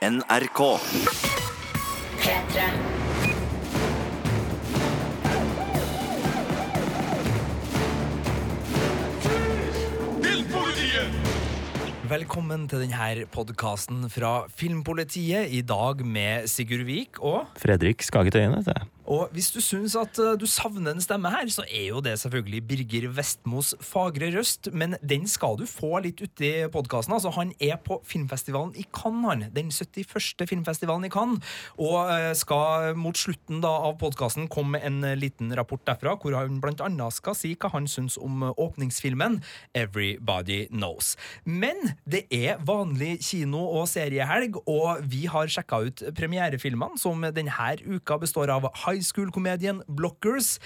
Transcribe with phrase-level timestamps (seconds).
[0.00, 0.60] NRK.
[2.16, 2.62] P3.
[12.08, 18.72] Velkommen til denne podkasten fra Filmpolitiet, i dag med Sigurd Vik og Fredrik Skagetøyen, vet
[18.72, 18.99] du.
[19.10, 22.14] Og hvis du syns at uh, du savner en stemme her, så er jo det
[22.22, 27.16] selvfølgelig Birger Vestmos fagre røst, men den skal du få litt uti podkasten.
[27.16, 29.42] Altså, han er på filmfestivalen i Cannes, han.
[29.54, 30.46] Den 71.
[30.46, 31.42] filmfestivalen i Cannes.
[31.82, 36.36] Og uh, skal mot slutten da, av podkasten komme med en liten rapport derfra, hvor
[36.38, 39.40] han blant annet skal si hva han syns om åpningsfilmen
[39.74, 41.16] Everybody Knows.
[41.42, 47.74] Men det er vanlig kino- og seriehelg, og vi har sjekka ut premierefilmene, som denne
[47.90, 50.58] uka består av High School-komedien Blockers,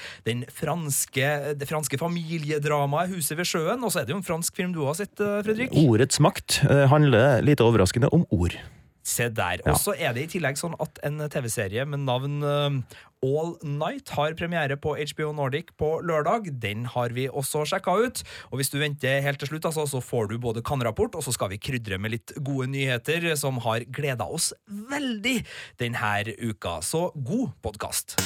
[0.54, 4.72] franske, det franske familiedramaet Huset ved sjøen, og så er det jo en fransk film
[4.74, 5.74] du har sett, eh, Fredrik?
[5.84, 8.56] Ordets makt eh, handler litt overraskende om ord.
[9.04, 9.60] Se der.
[9.60, 9.74] Ja.
[9.74, 12.78] Og så er det i tillegg sånn at en TV-serie med navn eh,
[13.24, 16.48] All Night har premiere på HBO Nordic på lørdag.
[16.60, 18.22] Den har vi også sjekka ut.
[18.50, 21.32] Og hvis du venter helt til slutt, altså, så får du både kan-rapport, og så
[21.36, 25.36] skal vi krydre med litt gode nyheter som har gleda oss veldig
[25.80, 26.78] denne uka.
[26.84, 28.19] Så god podkast.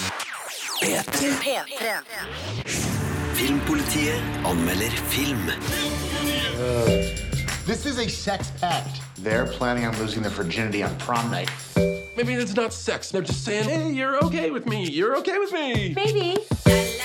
[0.78, 1.34] P3.
[1.42, 1.98] P3.
[3.38, 5.50] Filmpolitiet anmelder film.
[7.66, 9.07] This is a sex pact.
[9.28, 11.50] They're planning on losing their virginity on prom night.
[12.16, 13.10] Maybe it's not sex.
[13.10, 14.88] They're just saying, hey, you're okay with me.
[14.88, 15.92] You're okay with me.
[15.94, 16.38] Maybe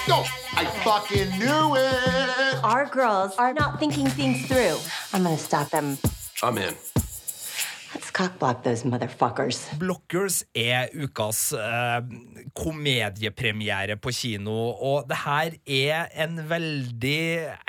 [0.08, 2.64] No, I fucking knew it.
[2.64, 4.78] our girls are not thinking things through.
[5.12, 5.98] I'm gonna stop them.
[6.42, 6.74] I'm in.
[9.82, 12.00] Blockers er ukas eh,
[12.54, 17.24] komediepremiere på kino, og det her er en veldig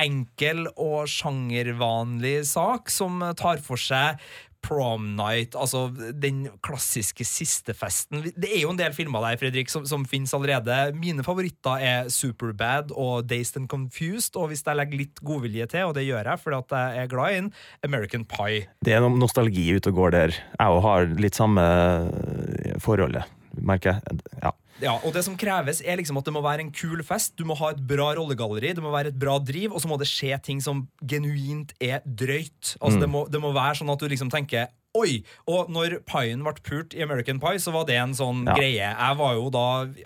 [0.05, 4.21] enkel og sjangervanlig sak som tar for seg
[4.65, 8.25] Prom Night, altså den klassiske sistefesten.
[8.33, 10.79] Det er jo en del filmer der, Fredrik, som, som finnes allerede.
[10.97, 15.91] Mine favoritter er Superbad og Dazed and Confused, og hvis jeg legger litt godvilje til,
[15.91, 17.53] og det gjør jeg fordi at jeg er glad i den,
[17.85, 18.67] American Pie.
[18.85, 20.37] Det er noe nostalgi ute og går der.
[20.59, 21.65] Jeg òg har litt samme
[22.83, 23.29] forholdet,
[23.61, 24.21] merker jeg.
[24.43, 24.55] Ja.
[24.85, 27.45] Ja, og det som kreves er liksom at det må være en kul fest, du
[27.49, 30.09] må ha et bra rollegalleri, det må være et bra driv, og så må det
[30.11, 32.75] skje ting som genuint er drøyt.
[32.85, 35.25] Altså det, må, det må være sånn at du liksom tenker Oi!
[35.51, 38.55] Og når paien ble pult i American Pie, så var det en sånn Ja.
[38.55, 38.91] greie.
[38.95, 39.65] Jeg var jo da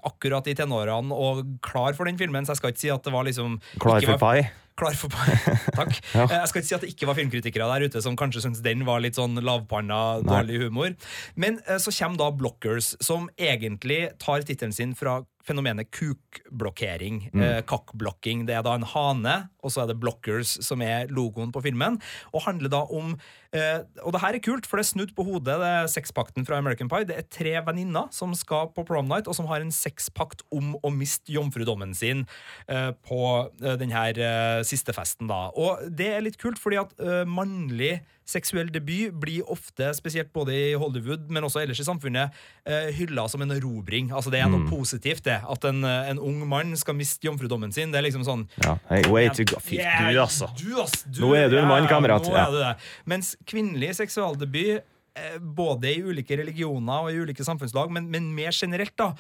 [0.09, 3.13] akkurat i tenårene og klar for den filmen, så jeg skal ikke si at det
[3.13, 4.51] var liksom Klar for var- pai.
[4.79, 5.11] Klar for.
[5.79, 5.97] Takk.
[6.15, 6.27] ja.
[6.31, 8.85] Jeg skal ikke si at det ikke var filmkritikere der ute som kanskje syntes den
[8.87, 10.95] var litt sånn lavpanna, dårlig humor.
[11.35, 17.23] Men eh, så kommer da Blockers, som egentlig tar tittelen sin fra fenomenet kukblokkering.
[17.33, 18.47] Eh, kakkblokking.
[18.49, 21.99] Det er da en hane, og så er det Blockers som er logoen på filmen.
[22.33, 23.15] Og handler da om
[23.57, 25.57] eh, Og det her er kult, for det er snudd på hodet.
[25.61, 27.09] Det er sexpakten fra American Pie.
[27.09, 30.77] Det er tre venninner som skal på prom night, og som har en sexpakt om
[30.83, 32.27] å miste jomfrudommen sin
[32.69, 33.23] eh, på
[33.63, 35.49] eh, den her eh, siste festen, da.
[35.57, 37.99] Og det er litt kult, fordi at eh, mannlig
[38.29, 42.35] seksuell debut blir ofte, spesielt både i Hollywood, men også ellers i samfunnet,
[42.69, 44.11] eh, hylla som en erobring.
[44.13, 45.39] Altså det er noe positivt, det.
[45.49, 47.91] At en, eh, en ung mann skal miste jomfrudommen sin.
[47.91, 48.77] Det er liksom sånn Ja.
[48.91, 49.59] Hey, way to go.
[49.61, 50.51] Fy, Yeah, du, altså.
[50.59, 52.27] Du, ass, du, Nå er du en mann, kamerat.
[52.29, 52.47] Ja.
[52.47, 52.77] er du det.
[53.07, 54.83] Mens kvinnelig seksualdebut,
[55.17, 59.15] eh, både i ulike religioner og i ulike samfunnslag, men, men mer generelt, da.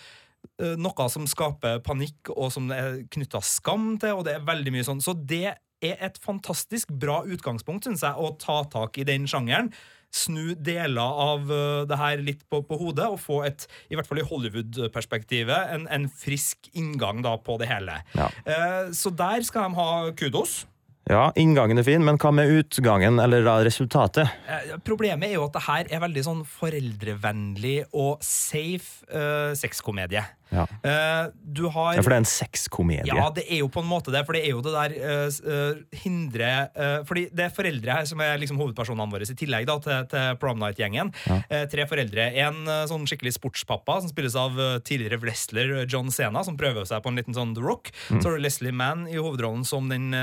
[0.58, 4.86] Noe som skaper panikk, og som er knytta skam til, og det er veldig mye
[4.86, 5.00] sånn.
[5.02, 9.70] Så det er et fantastisk bra utgangspunkt, syns jeg, å ta tak i den sjangeren.
[10.08, 14.08] Snu deler av eh, det her litt på, på hodet, og få et, i hvert
[14.08, 18.00] fall i Hollywood-perspektivet, en, en frisk inngang da på det hele.
[18.16, 18.30] Ja.
[18.48, 20.62] Eh, Så der skal de ha kudos.
[21.08, 24.28] Ja, inngangen er fin, men hva med utgangen, eller resultatet?
[24.48, 30.24] Eh, Problemet er jo at det her er veldig sånn foreldrevennlig og safe eh, sexkomedie.
[30.54, 30.64] Ja.
[30.80, 33.08] Uh, du har Ja, for det er en sexkomedie.
[33.08, 35.82] Ja, det er jo på en måte det, for det er jo det der uh,
[36.02, 39.76] hindre uh, Fordi det er foreldre her som er liksom hovedpersonene våre, i tillegg da
[39.84, 41.10] til, til Prom Night-gjengen.
[41.28, 42.24] Eh, tre foreldre.
[42.40, 44.56] En sånn skikkelig sportspappa, som spilles av
[44.86, 47.90] tidligere wrestler John Sena, som prøver seg på en liten sånn The Rock.
[48.08, 50.14] Så har du Leslie Mann i hovedrollen som den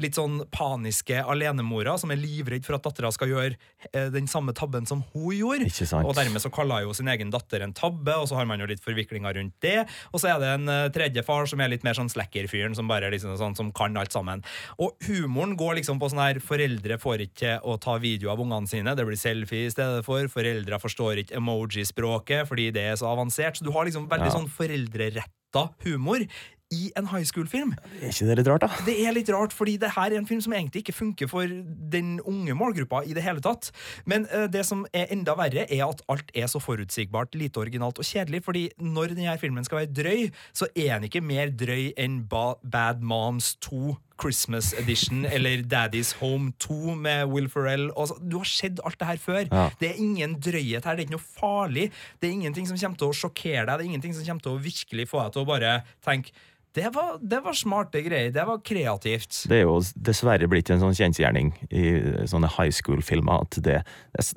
[0.00, 4.88] litt sånn paniske alenemora, som er livredd for at dattera skal gjøre den samme tabben
[4.88, 5.70] som hun gjorde.
[6.02, 8.68] Og dermed så kaller jo sin egen datter en tabbe, og så har man jo
[8.70, 9.69] litt forviklinger rundt det.
[10.12, 12.88] Og så er det en eh, tredje far som er litt mer sånn slacker-fyren, som
[12.90, 14.44] bare liksom sånn, som kan alt sammen.
[14.78, 18.40] Og humoren går liksom på sånn her Foreldre får ikke til å ta video av
[18.42, 20.28] ungene sine, det blir selfie i stedet for.
[20.32, 23.58] Foreldre forstår ikke emoji-språket fordi det er så avansert.
[23.58, 24.36] Så du har liksom veldig Ja.
[24.38, 25.36] sånn foreldrerett
[25.84, 26.22] humor
[26.70, 27.72] i en high school-film.
[27.98, 28.84] Er ikke det litt rart, da?
[28.86, 31.50] Det er litt rart, fordi det her er en film som egentlig ikke funker for
[31.94, 33.72] den unge målgruppa i det hele tatt.
[34.06, 37.98] Men uh, det som er enda verre, er at alt er så forutsigbart, lite originalt
[37.98, 38.44] og kjedelig.
[38.46, 42.52] Fordi når denne filmen skal være drøy, så er den ikke mer drøy enn ba
[42.62, 43.98] Bad Moms 2.
[44.20, 47.88] Christmas Edition eller Daddy's Home 2 med Will Ferrell.
[47.96, 49.40] Altså, du har sett alt det her før.
[49.48, 49.70] Ja.
[49.80, 50.98] Det er ingen drøyhet her.
[50.98, 51.88] Det er ikke noe farlig.
[52.20, 53.72] Det er ingenting som kommer til å sjokkere deg.
[53.72, 55.74] Det er ingenting som kommer til å virkelig få deg til å bare
[56.04, 56.36] tenke
[56.76, 58.30] det var, det var smarte greier.
[58.34, 59.40] Det var kreativt.
[59.50, 61.84] Det er jo dessverre blitt en sånn kjensgjerning i
[62.30, 63.78] sånne high school-filmer at det,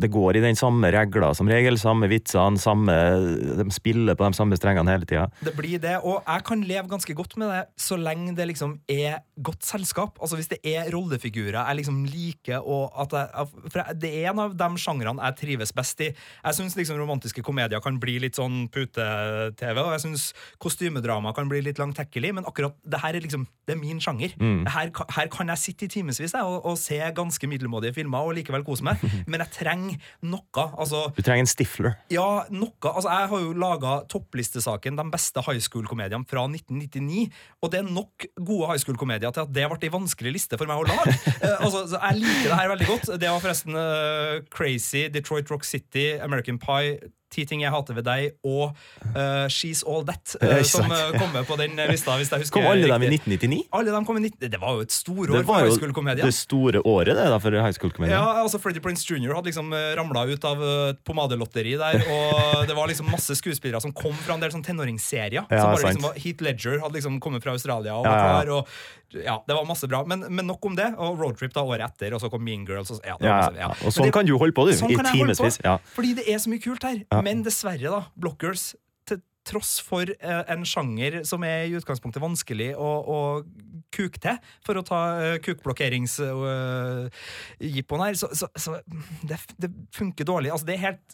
[0.02, 1.78] det går i den samme regla som regel.
[1.78, 2.96] Samme vitsene, samme,
[3.60, 5.28] de spiller på de samme strengene hele tida.
[5.46, 8.80] Det blir det, og jeg kan leve ganske godt med det så lenge det liksom
[8.90, 10.18] er godt selskap.
[10.24, 14.30] Altså Hvis det er rollefigurer jeg liksom liker, og at jeg, for jeg- det er
[14.32, 16.10] en av de sjangrene jeg trives best i.
[16.14, 20.28] Jeg syns liksom romantiske komedier kan bli litt sånn pute-TV, og jeg syns
[20.64, 24.34] kostymedrama kan bli litt langtekkelig, men akkurat det her er liksom Det er min sjanger.
[24.68, 28.64] Her, her kan jeg sitte i timevis og, og se ganske middelmådige filmer og likevel
[28.68, 29.00] kose meg,
[29.30, 30.66] men jeg trenger noe.
[30.78, 31.94] Altså Du trenger en stifler.
[32.12, 32.75] ja, noe.
[32.92, 37.30] Altså, jeg har jo laga topplistesaken De beste high school-komediene fra 1999.
[37.64, 40.70] Og det er nok gode high school-komedier til at det ble ei vanskelig liste for
[40.70, 41.16] meg å lage.
[41.44, 43.08] Eh, altså, så jeg liker det her veldig godt.
[43.20, 47.00] Det var forresten uh, Crazy, Detroit Rock City, American Pie.
[47.34, 48.74] Ti ting jeg hater ved deg, og
[49.14, 52.16] uh, She's All That, uh, som eh, kommer på den lista.
[52.20, 53.62] Hvis jeg husker Kom alle dem i 1999?
[53.74, 54.52] Alle dem kom i 19...
[54.54, 56.30] Det var jo et storår for high jo school-komedier.
[56.30, 58.16] det store året det da for high school-komedier.
[58.16, 59.34] Ja, altså Freddie Prince Jr.
[59.34, 62.02] hadde liksom ramla ut av et pomadelotteri der.
[62.04, 65.48] Og det var liksom masse skuespillere som kom fra en del sånn tenåringsserier.
[65.48, 65.90] Ja, som bare sant.
[65.90, 68.36] liksom var, Heath Ledger hadde liksom kommet fra Australia og var ja, ja.
[68.44, 68.54] klar.
[68.60, 70.04] Og, ja, det var masse bra.
[70.10, 70.89] Men, men nok om det.
[70.98, 72.92] Og Roadtrip da året etter, og så kom Mean Girls.
[72.94, 73.86] Og, ja, Ja, masse.
[73.86, 75.60] Og sånn det- kan du holde på, du, sånn i timevis.
[75.63, 75.77] Ja.
[75.95, 76.98] Fordi det er så mye kult her.
[77.25, 78.75] Men dessverre, da, Blockers
[79.06, 83.44] til tross for eh, en sjanger som er i utgangspunktet vanskelig å, å
[83.94, 88.80] kuke til, for å ta uh, kukblokkerings-jippoen her, så, så, så
[89.21, 90.51] det, det funker dårlig.
[90.54, 91.07] Altså, det er helt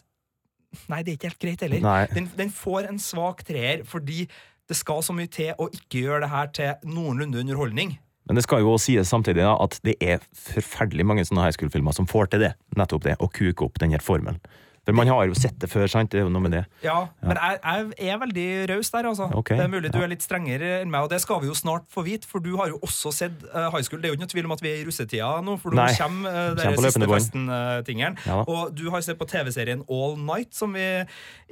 [0.86, 1.82] Nei, det er ikke helt greit heller.
[2.14, 4.30] Den, den får en svak treer fordi
[4.70, 7.96] det skal så mye til å ikke gjøre det her til noenlunde underholdning.
[8.30, 11.56] Men det skal jo også sies samtidig da, at det er forferdelig mange sånne high
[11.56, 12.52] school-filmer som får til det.
[12.78, 14.38] Nettopp det, å kuke opp den her formelen.
[14.86, 16.12] For man har jo sett det før, sant?
[16.12, 16.64] Det er jo noe med det.
[16.84, 19.30] Ja, men jeg, jeg er veldig raus der, altså.
[19.40, 19.58] Okay.
[19.58, 20.06] Det er mulig du ja.
[20.06, 22.52] er litt strengere enn meg, og det skal vi jo snart få vite, for du
[22.60, 24.02] har jo også sett uh, high school.
[24.02, 26.30] Det er jo ikke tvil om at vi er i russetida nå, for nå kommer
[26.30, 28.20] uh, den siste festen-tingeren.
[28.28, 30.84] Ja og du har sett på TV-serien All Night, som vi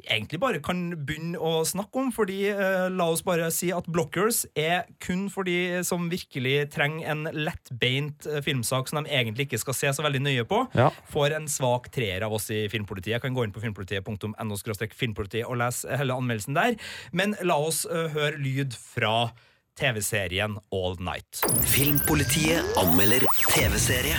[0.04, 4.44] egentlig bare kan begynne å snakke om, fordi uh, la oss bare si at Blockers
[4.58, 9.60] er kun for de som virkelig trenger en lettbeint eh, filmsak som de egentlig ikke
[9.62, 10.62] skal se så veldig nøye på.
[10.78, 10.88] Ja.
[11.12, 13.17] Får en svak treer av oss i Filmpolitiet.
[13.18, 14.56] Jeg kan gå inn på filmpolitiet.no
[14.94, 16.76] filmpolitiet og lese hele anmeldelsen der.
[17.10, 19.32] Men la oss ø, høre lyd fra
[19.74, 21.40] TV-serien All Night.
[21.66, 24.14] Filmpolitiet anmelder TV-serie.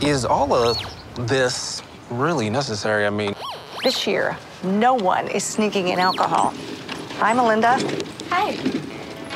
[0.00, 0.78] Is all of
[1.26, 3.04] this really necessary?
[3.04, 3.34] I mean,
[3.82, 6.54] This year, no one is sneaking in alcohol.
[7.18, 7.78] Hi, Melinda.
[8.30, 8.54] Hi.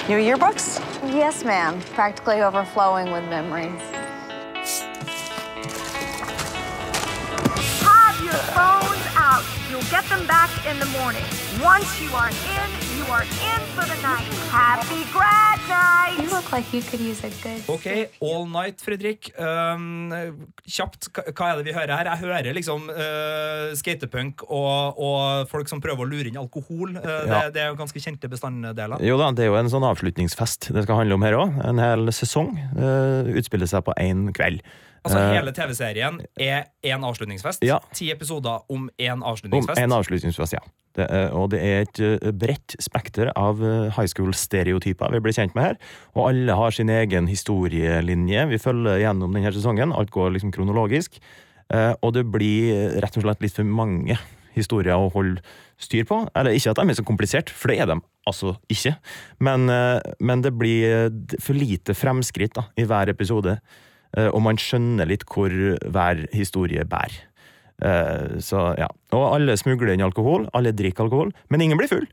[0.09, 0.79] New yearbooks?
[1.03, 1.81] Yes, ma'am.
[1.97, 3.96] Practically overflowing with memories.
[8.57, 9.45] Phones out.
[9.69, 11.25] You'll get them back in the morning.
[11.61, 14.29] Once you are in, you are in for the night.
[14.53, 16.17] Happy grad night!
[16.23, 17.61] You look like you could use a good.
[17.69, 17.87] Ok,
[18.25, 19.31] All Night, Fredrik.
[19.37, 20.09] Um,
[20.65, 22.11] kjapt, hva er det vi hører her?
[22.13, 26.97] Jeg hører liksom uh, skatepunk og, og folk som prøver å lure inn alkohol.
[26.97, 28.97] Uh, det, det er jo ganske kjente bestanddeler.
[29.05, 31.61] Jo da, det er jo en sånn avslutningsfest det skal handle om her òg.
[31.69, 34.65] En hel sesong uh, utspiller seg på én kveld.
[35.07, 37.63] Altså Eh, Hele TV-serien er én avslutningsfest.
[37.65, 37.79] Ja.
[37.95, 39.79] Ti episoder om én Om avslutningsfest.
[39.81, 40.65] en avslutningsfest, ja.
[40.97, 45.35] Det, er- og det er et eh, bredt spekter av eh, high school-stereotyper vi blir
[45.37, 45.77] kjent med her.
[46.17, 48.47] Og alle har sin egen historielinje.
[48.49, 49.93] Vi følger gjennom denne sesongen.
[49.93, 51.19] Alt går liksom kronologisk.
[51.73, 54.17] Eh, og det blir rett og slett litt for mange
[54.57, 55.43] historier å holde
[55.79, 56.23] styr på.
[56.35, 58.95] Eller ikke at de er så komplisert, for det er de altså ikke.
[59.45, 63.59] Men, eh, men det blir eh, for lite fremskritt da, i hver episode.
[64.17, 67.19] Eh, og man skjønner litt hvor hver historie bærer.
[67.85, 68.89] Eh, så ja.
[69.13, 72.07] Og alle smugler inn alkohol, alle drikker alkohol, men ingen blir full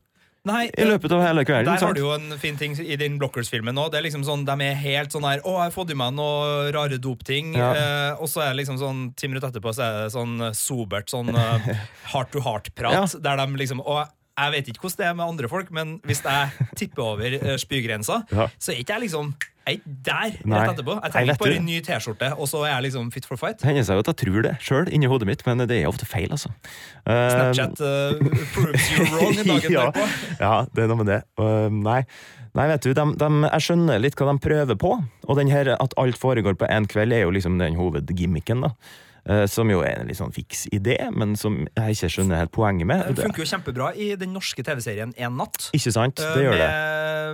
[0.44, 1.70] Nei, i løpet av hele kvelden.
[1.72, 3.94] Der har du jo en fin ting i den Blockers-filmen òg.
[3.94, 6.68] Det liksom sånn, De er helt sånn her 'Å, jeg har fått i meg noe
[6.76, 7.70] rare dopting', Ja.
[7.72, 10.52] eh, og så er det liksom sånn ti minutter etterpå så er det sånn eh,
[10.52, 11.32] sobert sånn
[12.12, 14.10] heart to heart-prat, der de liksom og
[14.40, 17.58] jeg vet ikke hvordan det er med andre folk, men hvis jeg tipper over eh,
[17.62, 18.48] spygrensa, Ja.
[18.60, 19.34] så er ikke jeg liksom
[19.68, 20.58] Jeg er der Nei.
[20.60, 20.96] rett etterpå.
[21.04, 23.62] Jeg trenger ikke bare en ny T-skjorte, og så er jeg liksom fit for fight.
[23.62, 25.88] Det hender seg jo at jeg tror det sjøl inni hodet mitt, men det er
[25.88, 26.50] ofte feil, altså.
[27.08, 28.20] Snapchat uh,
[28.52, 30.08] proves you wrong dagen ja, derpå.
[30.42, 31.22] ja, det er noe med det.
[31.40, 32.02] Uh, nei.
[32.60, 34.92] nei, vet du, de, de, jeg skjønner litt hva de prøver på.
[35.30, 38.74] Og den her at alt foregår på én kveld, er jo liksom den hovedgimmicken, da.
[39.26, 42.52] Eh, Som jo er en litt sånn fiks idé, men som jeg ikke skjønner helt
[42.52, 43.06] poenget med.
[43.16, 45.70] Det funker jo kjempebra i den norske TV-serien En natt.
[45.74, 46.20] Ikke sant?
[46.20, 46.68] Eh, Det gjør det.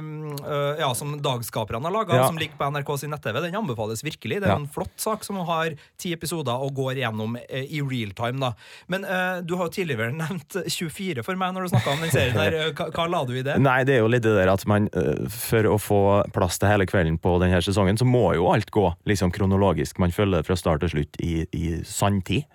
[0.03, 2.27] med, eh, ja, Som Dagskaperne har laga, Ja.
[2.27, 3.41] som ligger på NRK sin nett-TV.
[3.41, 4.39] Den anbefales virkelig.
[4.39, 4.55] Det er Ja.
[4.55, 8.39] en flott sak som har ti episoder og går gjennom i real time.
[8.39, 8.53] da
[8.87, 12.09] Men uh, du har jo tidligere nevnt 24 for meg når du snakka om den
[12.11, 12.33] serien.
[12.35, 13.57] der Hva, hva la du i det?
[13.59, 14.89] Nei, det er jo litt det der at man
[15.27, 18.93] for å få plass til hele kvelden på denne sesongen, så må jo alt gå
[19.07, 19.97] liksom kronologisk.
[19.97, 22.47] Man følger det fra start til slutt i, i sanntid.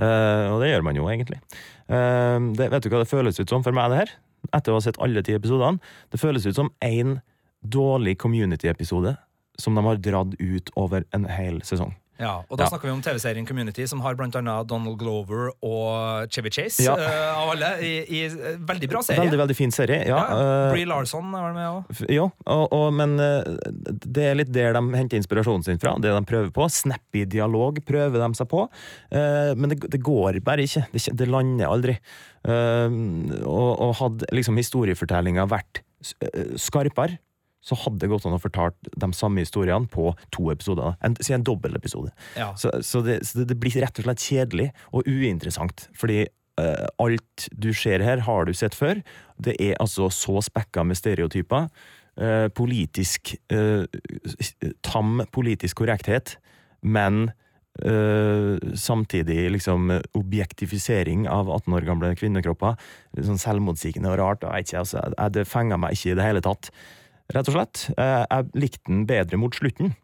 [0.00, 1.38] Uh, og det gjør man jo egentlig.
[1.86, 4.14] Uh, det, vet du hva det føles ut som for meg, det her?
[4.56, 5.82] Etter å ha sett alle ti episodene.
[6.10, 7.20] Det føles ut som én
[7.62, 9.14] dårlig community-episode
[9.60, 11.92] som de har dratt ut over en hel sesong.
[12.22, 12.68] Ja, og Da Ja.
[12.70, 16.84] snakker vi om TV-serien Community, som har blant annet Donald Glover og Chevy Chase.
[16.86, 16.94] Ja.
[16.94, 19.24] uh, av alle i, i eh, Veldig bra serie.
[19.24, 20.04] Veldig, veldig fin serie.
[20.06, 20.38] Ja, Ja,
[20.68, 22.02] eh, Brie Larson er vel med òg.
[22.14, 25.96] Ja, og, og, men det er litt der de henter inspirasjonen sin fra.
[25.98, 26.68] Det de prøver på.
[26.70, 28.68] Snappy dialog prøver de seg på.
[28.70, 30.86] uh, men det, det går bare ikke.
[30.94, 31.98] Det, det lander aldri.
[32.46, 32.86] Uh,
[33.42, 35.82] og, og hadde liksom historiefortellinga vært
[36.58, 37.18] skarpere,
[37.62, 40.96] så hadde det gått an å fortalt de samme historiene på to episoder.
[41.06, 42.10] En, si en dobbeltepisode.
[42.38, 42.50] Ja.
[42.58, 45.86] Så, så, det, så det, blir rett og slett kjedelig og uinteressant.
[45.98, 46.24] Fordi
[46.60, 49.02] uh, alt du ser her, har du sett før.
[49.38, 51.70] Det er altså så spekka med stereotyper.
[52.18, 53.86] Uh, politisk uh,
[54.84, 56.36] Tam politisk korrekthet,
[56.82, 57.30] men
[58.76, 59.86] samtidig liksom
[60.18, 62.74] objektifisering av 18 år gamle kvinnekropper.
[63.16, 64.44] Sånn selvmotsigende og rart.
[64.44, 66.68] og Jeg, altså, jeg, det fenga meg ikke i det hele tatt.
[67.32, 67.86] Rett og slett.
[67.96, 69.94] Eh, jeg likte den bedre mot slutten.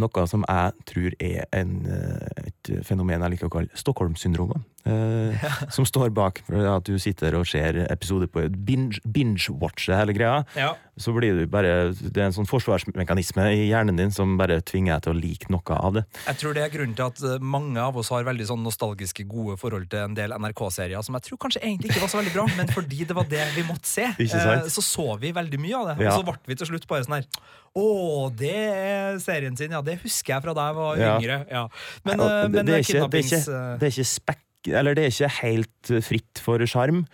[0.00, 4.62] Noe som jeg tror er en, eh, et fenomen jeg liker å kalle Stockholm-syndromet.
[4.84, 10.42] Eh, Som står bak at du sitter og ser episoder på binge- binge-watcher hele greia.
[10.58, 10.74] Ja.
[11.00, 14.94] Så blir du bare Det er en sånn forsvarsmekanisme i hjernen din som bare tvinger
[14.98, 16.04] deg til å like noe av det.
[16.28, 19.26] Jeg tror det er grunnen til at eh, mange av oss har veldig sånn nostalgiske,
[19.30, 22.36] gode forhold til en del NRK-serier som jeg tror kanskje egentlig ikke var så veldig
[22.36, 25.80] bra, men fordi det var det vi måtte se, eh, så så vi veldig mye
[25.80, 25.98] av det.
[26.04, 26.12] Ja.
[26.12, 27.28] Og så ble vi til slutt bare sånn her
[27.74, 27.84] Å,
[28.30, 29.80] det er serien sin, ja.
[29.82, 31.38] Det husker jeg fra da jeg var yngre.
[31.50, 31.64] Ja.
[32.04, 34.96] Men, eh, det, men det, er ikke, det, er ikke, det er ikke spekk Eller
[34.96, 37.04] det er ikke helt eh, fritt for sjarm,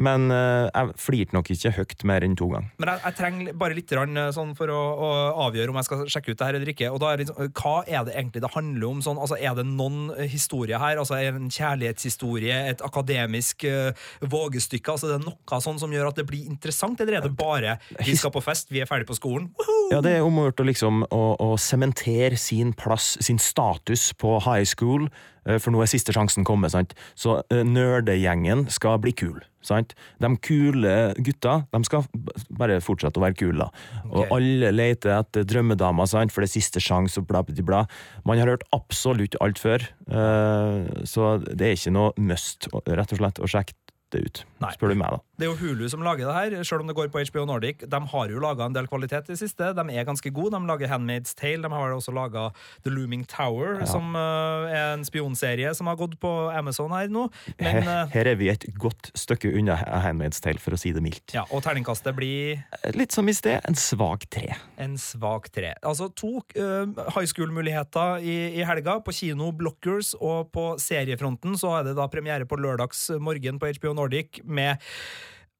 [0.00, 2.70] men uh, jeg flirte nok ikke høyt mer enn to ganger.
[2.80, 5.10] Men jeg, jeg trenger bare litt grann, eh, sånn for å, å
[5.44, 6.88] avgjøre om jeg skal sjekke ut det her eller ikke.
[6.88, 9.02] Og da er det, liksom, Hva er det egentlig det handler om?
[9.04, 10.98] Sånn, altså, er det noen historier historie her?
[10.98, 12.56] Altså, er det en kjærlighetshistorie?
[12.70, 14.92] Et akademisk uh, vågestykke?
[14.92, 17.00] Altså, er det noe sånn som gjør at det blir interessant?
[17.00, 19.50] Eller er det bare vi skal på fest, vi er ferdig på skolen?
[19.58, 19.79] Woohoo!
[19.90, 24.62] Ja, det er om å gjøre liksom å sementere sin plass, sin status på high
[24.68, 25.08] school,
[25.48, 26.94] eh, for nå er siste sjansen kommet, sant.
[27.18, 29.96] Så eh, nerdegjengen skal bli kul, sant.
[30.22, 32.06] De kule gutta, de skal
[32.54, 33.68] bare fortsette å være kule, da.
[34.12, 34.30] Og Ok.
[34.38, 37.82] alle leter etter drømmedama, sant, for det er siste sjanse, og bla, bla, bla.
[38.24, 43.24] Man har hørt absolutt alt før, eh, så det er ikke noe must, rett og
[43.24, 43.74] slett, å sjekke
[44.12, 44.70] det ut, Nei.
[44.76, 45.18] spør du meg, da.
[45.40, 47.84] Det er jo Hulu som lager det her, selv om det går på HBO Nordic.
[47.88, 49.70] De har jo laga en del kvalitet i det siste.
[49.76, 50.52] De er ganske gode.
[50.52, 51.62] De lager Handmaid's Tale.
[51.64, 52.48] De har også laga
[52.84, 57.28] The Looming Tower, som uh, er en spionserie som har gått på Amazon her nå.
[57.60, 60.92] Men Her, eh, her er vi et godt stykke unna Handmaid's Tale, for å si
[60.92, 61.32] det mildt.
[61.34, 62.60] ja, Og terningkastet blir
[62.96, 64.56] Litt som i sted, en svak tre.
[64.76, 65.72] en svak tre.
[65.86, 68.98] Altså to uh, high school-muligheter i, i helga.
[69.00, 73.70] På kino Blockers, og på seriefronten så er det da premiere på lørdags morgen på
[73.78, 73.99] HBO Nordic
[74.44, 74.78] med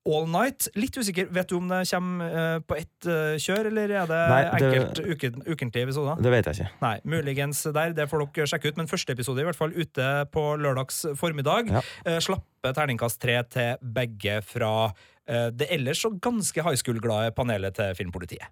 [0.09, 0.69] All Night.
[0.81, 1.27] Litt usikker.
[1.29, 4.71] Vet du om det kommer eh, på ett eh, kjør, eller er det, Nei, det-
[4.71, 6.23] enkelt uken, ukentlig episoder?
[6.25, 6.71] Det vet jeg ikke.
[6.81, 7.93] Nei, muligens der.
[7.93, 8.77] Det får dere sjekke ut.
[8.81, 11.69] Men første episode i hvert fall ute på lørdags formiddag.
[11.71, 11.83] Ja.
[12.07, 14.93] Eh, slappe terningkast tre til begge fra
[15.31, 18.49] det ellers så ganske high school-glade panelet til Filmpolitiet.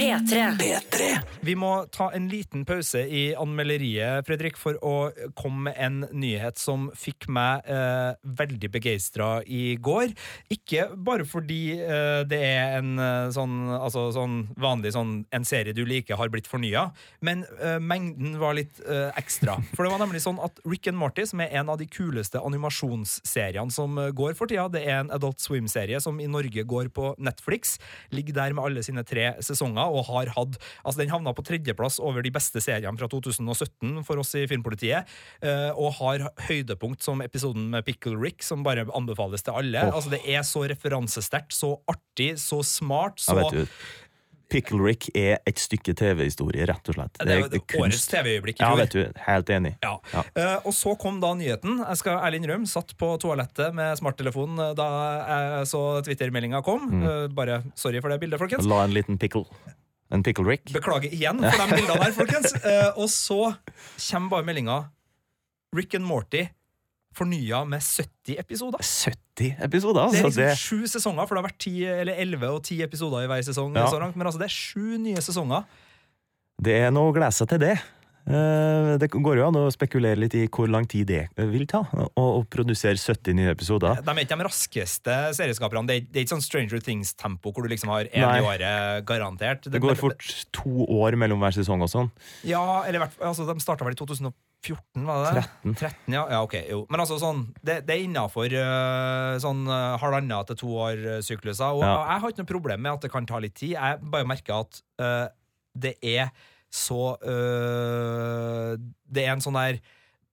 [0.00, 1.18] P3.
[1.44, 6.56] Vi må ta en liten pause i anmelderiet, Fredrik, for å komme med en nyhet
[6.60, 10.14] som fikk meg eh, veldig begeistra i går.
[10.52, 15.76] Ikke bare fordi eh, det er en eh, sånn, altså, sånn vanlig sånn en serie
[15.76, 16.86] du liker, har blitt fornya,
[17.24, 19.58] men eh, mengden var litt eh, ekstra.
[19.74, 22.40] For det var nemlig sånn at Rick and Morty, som er en av de kuleste
[22.40, 26.88] animasjonsseriene som eh, går for tida, det er en Adult Swim-serie som i Norge går
[26.96, 27.76] på Netflix,
[28.14, 31.98] ligger der med alle sine tre sesonger og har hatt Altså, den havna på tredjeplass
[32.02, 35.08] over de beste seriene fra 2017 for oss i Filmpolitiet,
[35.44, 39.86] eh, og har høydepunkt som episoden med Pickle Rick, som bare anbefales til alle.
[39.88, 39.98] Oh.
[39.98, 43.66] Altså, det er så referansesterkt, så artig, så smart, så Ja,
[44.50, 47.18] Pickle Rick er et stykke TV-historie, rett og slett.
[47.20, 47.76] Det er jo kunst.
[47.78, 49.20] årets TV-øyeblikk i Ja, vet du.
[49.26, 49.74] Helt enig.
[49.84, 49.94] Ja.
[50.12, 50.24] Ja.
[50.34, 51.78] Uh, og så kom da nyheten.
[51.84, 54.88] Jeg skal ærlig innrømme, satt på toalettet med smarttelefonen eh, da
[55.30, 56.88] jeg så Twitter-meldinga kom.
[56.90, 57.04] Mm.
[57.06, 58.66] Uh, bare sorry for det bildet, folkens.
[58.70, 59.46] La en liten pickle.
[60.10, 60.72] En pickle Rick.
[60.74, 62.54] Beklager igjen for de bildene her, folkens.
[62.70, 63.52] Eh, og så
[64.10, 64.78] kommer bare meldinga
[65.76, 66.48] Rick and Morty
[67.14, 68.82] fornya med 70 episoder.
[68.82, 70.26] 70 episoder, Det er altså.
[70.26, 73.30] liksom Det, sju sesonger, for det har vært 10, eller 11 og 10 episoder i
[73.30, 73.74] hver sesong.
[73.74, 73.86] Ja.
[74.14, 75.64] Men altså, det er sju nye sesonger.
[76.62, 77.76] det er noe å glede seg til det.
[78.26, 81.80] Eh, Det går jo an å spekulere litt i hvor lang tid det vil ta
[82.18, 84.02] å produsere 70 nye episoder.
[84.04, 85.86] De er ikke de raskeste serieskaperne.
[85.88, 89.06] Det er, det er ikke sånn Stranger Things-tempo hvor du liksom har én i året
[89.08, 89.70] garantert.
[89.70, 92.12] Det går fort to år mellom hver sesong og sånn.
[92.46, 95.46] Ja, eller altså, De starta vel i 2014, var det det?
[95.64, 95.74] 13.
[95.80, 96.26] 13 ja.
[96.36, 96.82] ja, ok, jo.
[96.92, 98.52] Men altså sånn, det, det er innafor
[99.40, 101.72] sånn uh, halvannet til to år-sykluser.
[101.80, 101.96] Og Ja.
[102.12, 103.74] jeg har ikke noe problem med at det kan ta litt tid.
[103.78, 105.26] Jeg bare merker at uh,
[105.74, 106.28] det er
[106.70, 108.76] så øh,
[109.10, 109.80] Det er en sånn der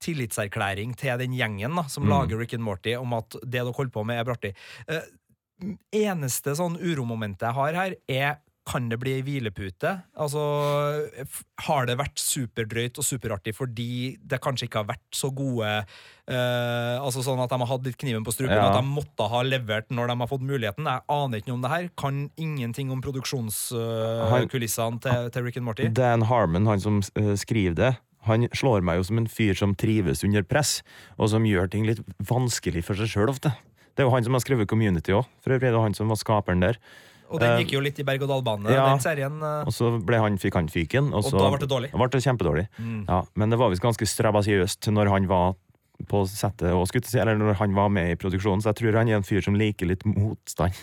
[0.04, 2.10] tillitserklæring til den gjengen da, som Mm.
[2.14, 4.54] lager Rick and Morty, om at det dere holder på med, er artig.
[4.86, 5.02] Uh,
[5.92, 8.36] eneste sånn uromomentet jeg har her, er
[8.68, 9.94] kan det bli ei hvilepute?
[10.20, 10.42] Altså,
[11.68, 16.96] har det vært superdrøyt og superartig fordi det kanskje ikke har vært så gode eh,
[17.00, 18.68] Altså sånn at de har hatt litt kniven på strupen, Ja.
[18.70, 20.90] at de måtte ha levert når de har fått muligheten?
[20.90, 21.88] Jeg aner ikke noe om det her.
[22.04, 25.88] Kan ingenting om produksjonskulissene til, til Rick and Morty.
[25.94, 27.94] Dan Harmon, han som eh, skriver det,
[28.28, 30.82] han slår meg jo som en fyr som trives under press,
[31.18, 33.54] og som gjør ting litt vanskelig for seg sjøl ofte.
[33.96, 35.72] Det er jo han som har skrevet Community òg, for øvrig.
[35.72, 36.78] Det er han som var skaperen der.
[37.30, 38.86] Og den Eh, gikk jo litt i berg-og-dal-bane, ja.
[38.90, 39.38] den serien.
[39.44, 39.64] eh.
[39.68, 41.92] Og så ble han, fikk han fyken, og, Og så da ble det dårlig.
[41.92, 42.68] ble det kjempedårlig.
[42.80, 43.06] Mm.
[43.08, 45.56] Ja, men det var visst ganske strabasiøst når han var
[46.08, 48.98] på settet og skutte seg, eller når han var med i produksjonen, så jeg tror
[49.00, 50.74] han er en fyr som liker litt motstand.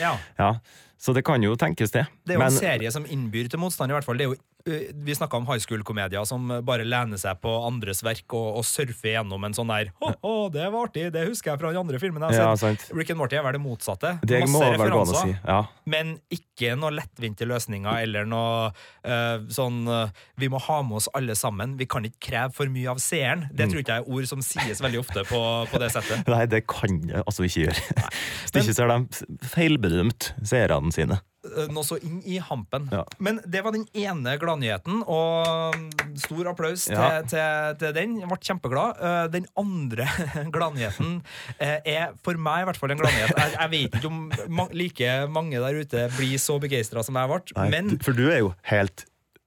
[0.00, 0.16] Ja.
[0.40, 0.54] ja,
[0.98, 2.06] Så det kan jo tenkes, det.
[2.24, 4.16] Det er jo Men- en serie som innbyr til motstand, i hvert fall.
[4.16, 8.32] Det er jo, vi snakka om high school-komedier som bare lener seg på andres verk
[8.32, 11.10] og, og surfer gjennom en sånn der Å, å, det var artig!
[11.12, 12.30] Det husker jeg fra de andre filmene.
[12.32, 12.86] jeg har sett.
[12.96, 14.14] Rick and Morty er vel det motsatte.
[14.24, 15.34] Det Masse referanser, si.
[15.44, 15.58] Ja.
[15.84, 18.70] Men ikke noe lettvinte løsninger eller noe
[19.04, 20.08] uh, sånn uh,
[20.40, 21.76] Vi må ha med oss alle sammen.
[21.80, 23.46] Vi kan ikke kreve for mye av seeren.
[23.52, 23.70] Det Mm.
[23.74, 26.24] tror ikke jeg er ord som sies veldig ofte på, på det settet.
[26.34, 28.08] Nei, det kan jeg altså ikke gjøre.
[28.48, 31.20] Hvis ikke så har de feilbedømt seerne sine.
[31.44, 32.88] Eh, Noe så inn i hampen.
[32.92, 33.02] Ja.
[33.22, 37.20] Men det var den ene gladnyheten, og mm, stor applaus Ja.
[37.22, 38.16] til, til, til den.
[38.22, 39.00] Jeg ble kjempeglad.
[39.04, 40.06] Eh, Den andre
[40.54, 41.18] gladnyheten
[41.58, 43.34] eh, er for meg i hvert fall en gladnyhet.
[43.38, 47.40] Jeg, jeg vet ikke om like mange der ute blir så begeistra som jeg ble,
[47.58, 49.04] Nei, men For du er jo helt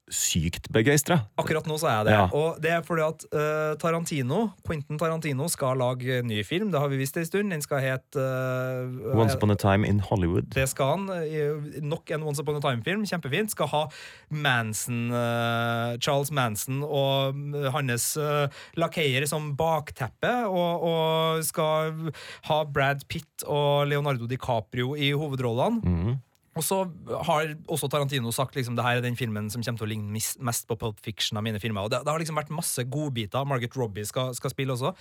[0.07, 1.17] sykt begeistra.
[1.37, 2.13] Akkurat nå så er jeg det.
[2.15, 2.25] Ja.
[2.31, 6.69] Og det er fordi at uh, Tarantino Quentin Tarantino skal lage ny film.
[6.71, 7.51] Det har vi visst en stund.
[7.51, 10.47] Den skal hete uh, Once upon a time in Hollywood.
[10.55, 11.09] Det skal han.
[11.17, 13.03] eh, Nok en Once Upon a Time-film.
[13.09, 13.51] Kjempefint.
[13.51, 13.83] Skal ha
[14.31, 18.47] Manson, uh, Charles Manson og mm, hans uh,
[18.79, 20.31] lakeier som bakteppe.
[20.47, 22.13] Og, og skal
[22.47, 25.83] ha Brad Pitt og Leonardo DiCaprio i hovedrollene.
[25.83, 26.17] Mhm.
[26.57, 26.79] Og så
[27.27, 30.21] har også Tarantino sagt liksom, det her er den filmen som kommer til å ligne
[30.49, 31.85] mest på Pulp Fiction av mine filmer.
[31.85, 33.47] Og det, det har liksom vært masse godbiter.
[33.47, 34.93] Margaret Robbie skal, skal spille også.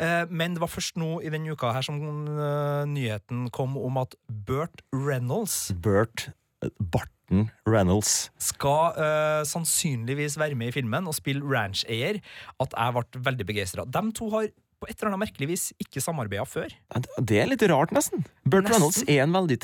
[0.00, 4.00] Eh, men det var først nå i denne uka her som uh, nyheten kom om
[4.02, 6.28] at Burt Reynolds Burt
[6.64, 8.30] eh, Barton Reynolds.
[8.42, 12.18] skal uh, sannsynligvis være med i filmen og spille ranch-eier.
[12.62, 13.86] At jeg ble veldig begeistra.
[13.86, 16.72] De to har på et eller annet merkelig vis ikke samarbeida før.
[17.20, 18.24] Det er litt rart, nesten.
[18.48, 18.70] Burt.
[18.70, 19.58] Reynolds er en veldig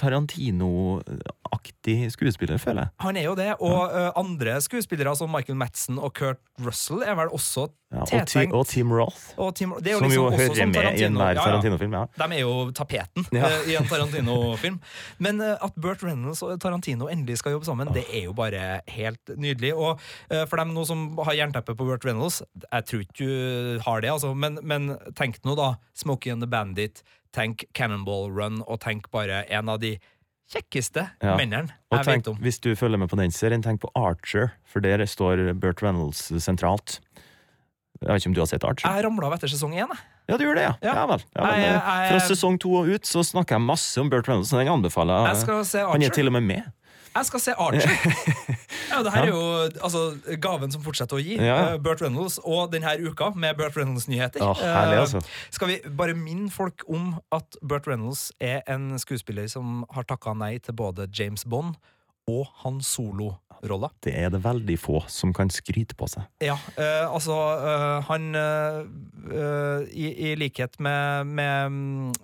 [1.47, 2.91] Tarantino-aktig skuespiller, føler jeg.
[3.01, 4.11] Han er jo det, og ja.
[4.17, 8.67] andre skuespillere som Michael Madsen og Kurt Russell er vel også Ja, og, Ti- og
[8.67, 11.05] Tim Roth, Og Tim, det er jo som liksom jo også hører som med i
[11.07, 11.45] enhver Ja, ja.
[11.45, 11.93] Tarantino-film.
[11.95, 12.05] Ja.
[12.17, 14.81] De er jo tapeten eh, i en Tarantino-film.
[15.19, 18.81] Men eh, at Burt Reynolds og Tarantino endelig skal jobbe sammen, det er jo bare
[18.91, 19.75] helt nydelig.
[19.77, 23.79] Og eh, for dem nå som har jernteppe på Burt Reynolds, jeg tror ikke du
[23.87, 27.05] har det, altså, men, men tenk nå da Smokie and the Bandit,
[27.37, 29.95] tenk Cannonball Run, og tenk bare en av de
[30.53, 31.37] kjekkeste Ja.
[31.37, 32.37] mennene jeg tenk, vet om.
[32.43, 36.29] hvis du følger med på den serien, tenk på Archer, for der står Burt Reynolds
[36.43, 37.01] sentralt.
[38.01, 38.89] Jeg vet ikke om du har sett Archer?
[38.93, 39.89] Jeg ramla av etter sesong én.
[40.29, 40.75] Ja, du gjør det, ja.
[40.83, 40.95] Ja.
[40.95, 41.07] ja.
[41.07, 41.23] vel.
[41.37, 41.61] Ja, vel.
[41.61, 44.69] Jeg- jeg- fra sesong to og ut så snakker jeg masse om Burt Reynolds, den
[44.69, 46.63] anbefaler Jeg skal se Han er til og med med.
[47.17, 47.91] Jeg skal se Archer.
[48.87, 49.41] Ja, det her er jo
[49.85, 50.01] altså,
[50.41, 51.35] gaven som fortsetter å gi.
[51.43, 51.57] Ja.
[51.73, 54.43] Eh, Burt Reynolds og denne uka med Burt Reynolds-nyheter.
[54.45, 55.21] Oh, herlig, Eh, altså.
[55.53, 60.37] Skal vi bare minne folk om at Burt Reynolds er en skuespiller som har takka
[60.39, 61.75] nei til både James Bond
[62.27, 63.89] og Han Solo-rolla.
[64.03, 66.27] Det er det veldig få som kan skryte på seg.
[66.43, 68.81] Ja, eh, altså eh, Han eh,
[69.31, 71.77] eh, i, I likhet med, med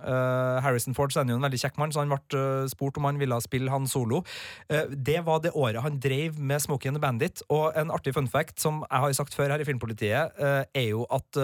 [0.02, 2.66] eh, Harrison Ford, så er han jo en veldig kjekk mann, så han ble eh,
[2.72, 4.24] spurt om han ville spille Han Solo.
[4.68, 7.44] Eh, det var det året han drev med Smokey and the Bandit.
[7.54, 10.34] Og en artig fun fact som jeg har sagt før her i Filmpolitiet,
[10.74, 11.36] er jo at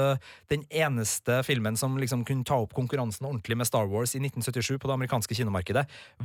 [0.50, 4.78] den eneste filmen som liksom kunne ta opp konkurransen ordentlig med Star Wars i 1977
[4.82, 5.84] på det amerikanske kinomarkedet,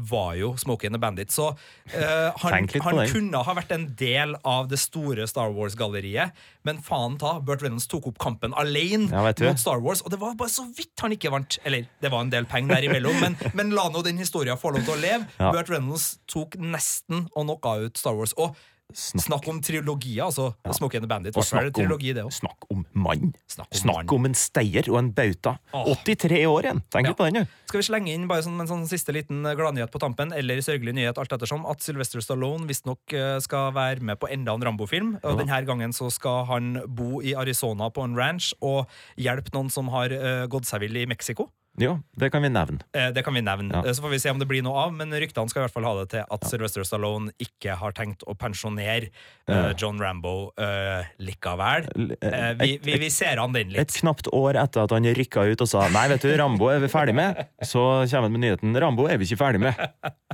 [0.09, 1.31] var jo Smokey and the Bandit.
[1.33, 1.51] Så
[1.93, 6.33] eh, han, litt på han kunne ha vært en del av det store Star Wars-galleriet,
[6.67, 10.19] men faen ta, Burt Reynolds tok opp kampen alene Ja, mot Star Wars, og det
[10.21, 11.59] var bare så vidt han ikke vant.
[11.67, 14.73] Eller, det var en del penger der imellom, men, men la nå den historien få
[14.75, 15.27] lov til å leve.
[15.39, 15.51] Ja.
[15.53, 18.35] Burt Reynolds tok nesten og knocka ut Star Wars.
[18.39, 18.55] Og
[18.95, 20.53] snakk, om trilogier, altså.
[20.73, 21.37] Smokey and the Bandit.
[21.37, 23.33] Og snakk om, trilogi, det snakk om mann.
[23.47, 24.15] Snakk om Snakk mann.
[24.15, 25.57] om en steier og en bauta.
[25.73, 25.93] Åh.
[26.03, 26.83] 83 år igjen!
[26.93, 27.13] Tenk Ja.
[27.13, 27.47] på den, du.
[27.67, 30.93] Skal vi slenge inn bare sånn, en sånn siste liten gladnyhet på tampen, eller sørgelig
[30.93, 35.17] nyhet, alt ettersom, at Sylvester Stallone visstnok eh, skal være med på enda en Rambo-film.
[35.23, 39.69] Og Denne gangen så skal han bo i Arizona på en ranch og hjelpe noen
[39.71, 41.49] som har uh, gått seg vill i Mexico.
[41.81, 42.83] Jo, det kan vi nevne.
[42.93, 43.71] Eh, Det kan vi nevne.
[43.73, 43.79] Ja.
[43.87, 45.73] Eh, Så får vi se om det blir noe av, men ryktene skal i hvert
[45.73, 49.09] fall ha det til at Sylvester Stallone ikke har tenkt å pensjonere
[49.47, 51.87] eh, John Rambo eh, likevel.
[52.21, 53.95] Eh, Eh, vi, et- vi, vi ser an den Et litt.
[54.03, 56.87] knapt år etter at han rykka ut og sa Nei, vet du, Rambo er vi
[56.87, 59.73] ferdig med, så kommer han med nyheten Rambo er vi ikke ferdig med.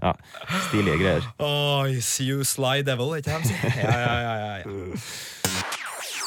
[0.03, 0.13] Ja,
[0.67, 1.23] Stilige greier.
[1.39, 1.83] Oh,
[2.19, 3.51] you sly devil, ikke sant?
[3.79, 4.65] Ja, ja, ja, ja, ja.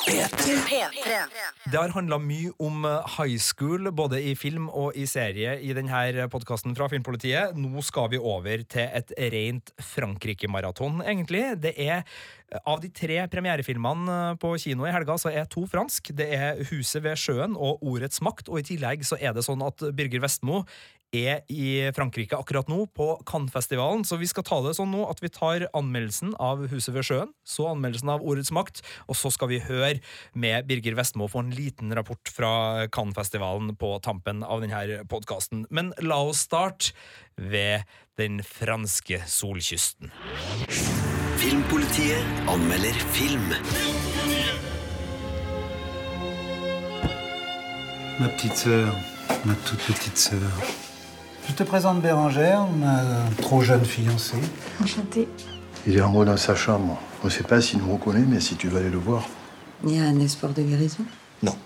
[0.03, 5.71] Det har handla mye om eh, high school, både i film og i serie, i
[5.77, 7.55] denne podkasten fra Filmpolitiet.
[7.55, 11.45] Nå skal vi over til et rent Frankrike-maraton, egentlig.
[11.63, 15.69] Det er eh, Av de tre premierefilmene eh, på kino i helga, så er to
[15.71, 16.11] fransk.
[16.19, 19.63] Det er Huset ved sjøen og Ordets makt, og i tillegg så er det sånn
[19.63, 20.65] at Birger Vestmo
[21.13, 24.05] er i Frankrike akkurat nå, på Cannes-festivalen.
[24.09, 27.33] Så vi skal ta det sånn nå at vi tar anmeldelsen av Huset ved sjøen,
[27.45, 30.01] så anmeldelsen av Ordets makt, og så skal vi høre
[30.33, 32.53] med Birger Vestmo få en liten rapport fra
[32.93, 35.67] Cannes-festivalen på tampen av denne podkasten.
[35.71, 36.97] Men la oss starte
[37.37, 37.85] ved
[38.21, 40.13] den franske solkysten.
[41.43, 43.51] Filmpolitiet anmelder film.
[48.21, 48.95] Ma petite sœur,
[49.45, 50.92] ma toute petite sœur.
[51.49, 53.03] Je te présente Bérangère, ma
[53.39, 54.37] trop jeune fiancée.
[54.81, 55.29] Enchantée.
[55.87, 57.01] Il est en haut dans sa chambre.
[57.23, 59.29] On ne sait pas s'il nous reconnaît, mais si tu veux aller le voir.
[59.85, 61.05] Il y a un espoir de guérison?
[61.43, 61.57] Non.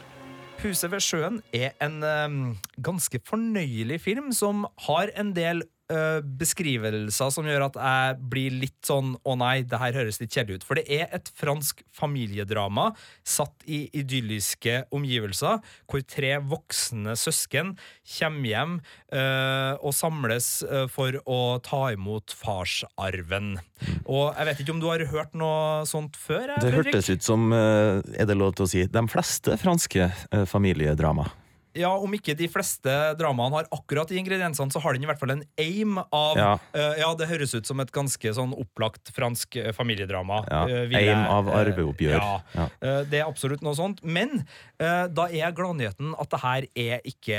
[0.65, 2.37] Huset ved sjøen er en eh,
[2.83, 8.79] ganske fornøyelig film som har en del eh, beskrivelser som gjør at jeg blir litt
[8.87, 10.67] sånn å nei, det her høres litt kjedelig ut.
[10.69, 12.91] For det er et fransk familiedrama
[13.27, 17.75] satt i idylliske omgivelser, hvor tre voksne søsken
[18.17, 18.75] kommer hjem
[19.13, 23.57] uh, og samles uh, for å ta imot farsarven.
[24.05, 26.55] Og jeg vet ikke om du har hørt noe sånt før?
[26.55, 30.11] Jeg, Det hørtes ut som, er det lov til å si, de fleste franske
[30.49, 31.29] familiedrama.
[31.77, 35.21] Ja, Om ikke de fleste dramaene har akkurat de ingrediensene, så har den i hvert
[35.21, 36.53] fall en aim av Ja.
[36.75, 40.43] uh, ja, det høres ut som et ganske sånn opplagt fransk eh, familiedrama.
[40.51, 42.17] Ja, uh, aim aim av arveoppgjør.
[42.17, 42.67] Ja, Ja.
[42.83, 44.03] Uh, det er absolutt noe sånt.
[44.05, 44.45] Men
[44.77, 47.37] da er gladnyheten at det her er ikke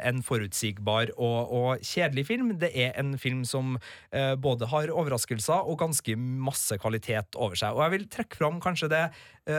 [0.00, 2.54] en forutsigbar og, og kjedelig film.
[2.60, 3.74] Det er en film som
[4.40, 7.76] både har overraskelser og ganske masse kvalitet over seg.
[7.76, 9.04] Og jeg vil trekke fram kanskje det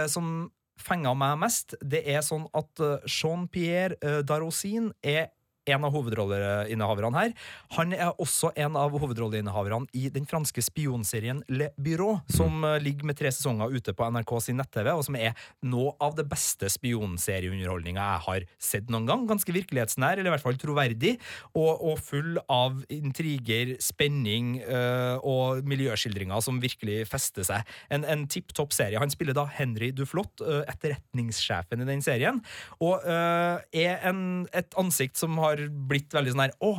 [0.09, 0.49] som
[0.83, 1.75] fenga meg mest.
[1.81, 5.29] Det er sånn at eh, Jean-Pierre uh, Darosin er
[5.69, 7.33] en av hovedrolleinnehaverne her.
[7.77, 13.07] Han er også en av hovedrolleinnehaverne i den franske spionserien Le Byrå, som eh, ligger
[13.09, 15.35] med tre sesonger ute på NRK sin nett-TV, og som er
[15.69, 19.27] noe av det beste spionserieunderholdninga jeg har sett noen gang.
[19.29, 21.15] Ganske virkelighetsnær, eller i hvert fall troverdig,
[21.53, 27.69] og, og full av intriger, spenning øh, og miljøskildringer som virkelig fester seg.
[27.93, 28.99] En, en tipp topp serie.
[29.01, 32.41] Han spiller da Henry Duflot, øh, etterretningssjefen i den serien,
[32.81, 35.50] og øh, er en, et ansikt som har
[35.91, 36.71] blitt veldig sånn her Å,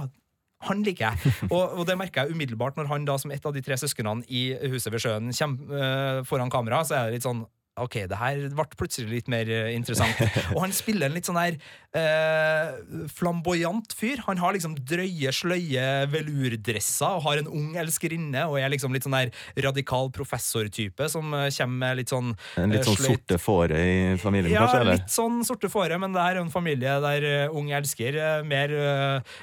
[0.68, 1.32] han liker jeg.
[1.54, 4.22] Og, og det merker jeg umiddelbart når han da som et av de tre søsknene
[4.30, 7.44] i Huset ved sjøen kommer uh, foran kamera, så er det litt sånn
[7.80, 10.18] Ok, det her ble plutselig litt mer eh, interessant.
[10.52, 11.54] Og han spiller en litt sånn her
[11.98, 14.22] eh, flamboyant fyr.
[14.26, 19.06] Han har liksom drøye, sløye velurdresser og har en ung elskerinne og er liksom litt
[19.06, 19.32] sånn der
[19.66, 23.82] radikal professortype som eh, kommer med litt sånn En litt eh, sånn sløyt- sorte fåre
[23.82, 24.80] i familien, ja, kanskje?
[24.82, 25.00] eller?
[25.00, 28.72] litt sånn sorte fåre, men det er en familie der uh, ung elsker er mer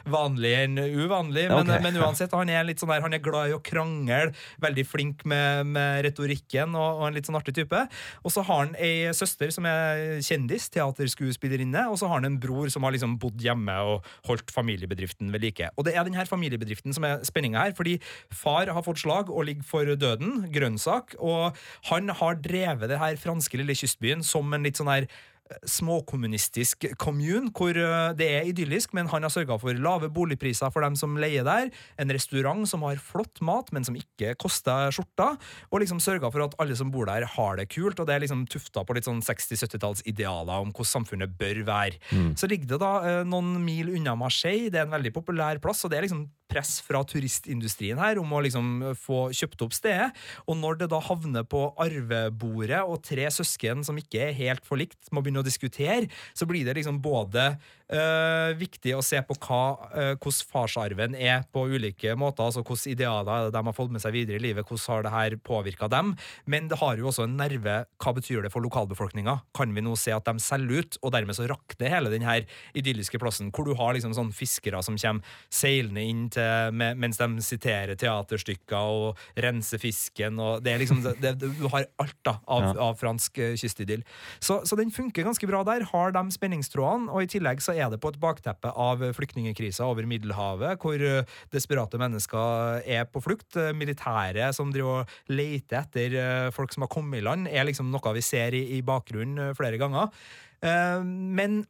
[0.10, 1.46] vanlig enn uvanlig.
[1.50, 1.82] Men, okay.
[1.84, 5.24] men uansett, han er litt sånn der, han er glad i å krangle, veldig flink
[5.30, 7.82] med, med retorikken og, og en litt sånn artig type.
[8.24, 12.39] Og så har han ei søster som er kjendis, teaterskuespillerinne, og så har han en
[12.42, 15.72] bror som har liksom bodd hjemme og holdt familiebedriften ved like.
[15.78, 17.98] Og det er denne familiebedriften som er spenninga her, fordi
[18.34, 21.58] far har fått slag og ligger for døden, grønnsak, og
[21.92, 25.10] han har drevet det her franske lille kystbyen som en litt sånn her
[25.68, 30.86] småkommunistisk commune, hvor eh, det er idyllisk, men han har sørga for lave boligpriser for
[30.86, 35.32] dem som leier der, en restaurant som har flott mat, men som ikke koster skjorta,
[35.70, 38.26] og liksom sørga for at alle som bor der, har det kult, og det er
[38.26, 42.00] liksom tufta på litt sånn 60-70-tallsidealer om hvordan samfunnet bør være.
[42.14, 42.34] Mm.
[42.40, 45.86] Så ligger det da eh, noen mil unna Marseille, det er en veldig populær plass,
[45.86, 50.10] og det er liksom press fra turistindustrien her om å liksom få kjøpt opp stedet.
[50.50, 55.12] Og når det da havner på arvebordet, og tre søsken som ikke er helt forlikt,
[55.14, 57.54] må begynne å diskutere, så blir det liksom både
[57.94, 59.62] øh, viktig å se på hva,
[59.94, 64.04] uh, hvordan farsarven er på ulike måter, altså hvilke idealer er de har fått med
[64.04, 66.14] seg videre i livet, hvordan har det her påvirka dem,
[66.46, 67.80] men det har jo også en nerve.
[68.00, 69.40] Hva betyr det for lokalbefolkninga?
[69.58, 72.46] Kan vi nå se at de selger ut, og dermed så rakner hele den her
[72.78, 77.18] idylliske plassen, hvor du har liksom sånn fiskere som kommer seilende inn til, med, mens
[77.20, 82.18] de siterer teaterstykker og renser fisken, og det er liksom det, det, Du har alt
[82.26, 82.74] da av, Ja.
[82.90, 84.04] av fransk eh, kystidyll.
[84.44, 87.79] Så, så den funker ganske bra der, har de spenningstrådene, og i tillegg så er
[87.88, 93.56] det på et bakteppe av flyktningkrisa over Middelhavet, hvor eh, desperate mennesker er på flukt.
[93.56, 97.68] Militæret Militære som driver og leter etter eh, folk som har kommet i land, er
[97.68, 100.10] liksom noe vi ser i, i bakgrunnen eh, flere ganger.
[100.62, 101.66] Eh, Men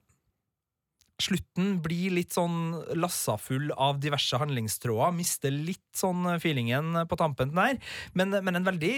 [1.20, 5.16] slutten blir litt sånn lassa full av diverse handlingstråder.
[5.16, 7.80] Mister litt sånn feelingen på tampen der.
[8.18, 8.94] Men, men en veldig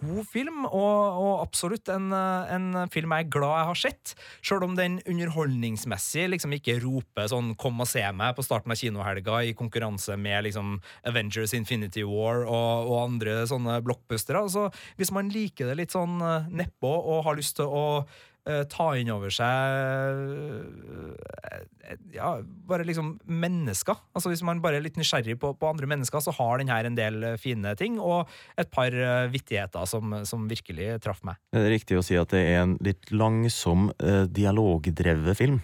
[0.00, 4.14] god film, og, og absolutt en, en film jeg er glad jeg har sett.
[4.40, 8.80] Sjøl om den underholdningsmessig liksom ikke roper sånn 'kom og se meg' på starten av
[8.80, 14.40] kinohelga i konkurranse med liksom Avengers Infinity War og, og andre sånne blockbustere.
[14.40, 17.86] Altså, hvis man liker det litt sånn eh, nedpå og har lyst til å
[18.72, 20.20] ta inn over seg
[21.90, 22.30] eh, ja,
[22.68, 23.98] bare liksom mennesker.
[24.14, 26.86] Altså Hvis man bare er litt nysgjerrig på, på andre mennesker, så har den her
[26.86, 31.40] en del eh, fine ting, og et par eh, vittigheter som, som virkelig traff meg.
[31.52, 35.60] Det Er riktig å si at det er en litt langsom, eh, dialogdrevet film?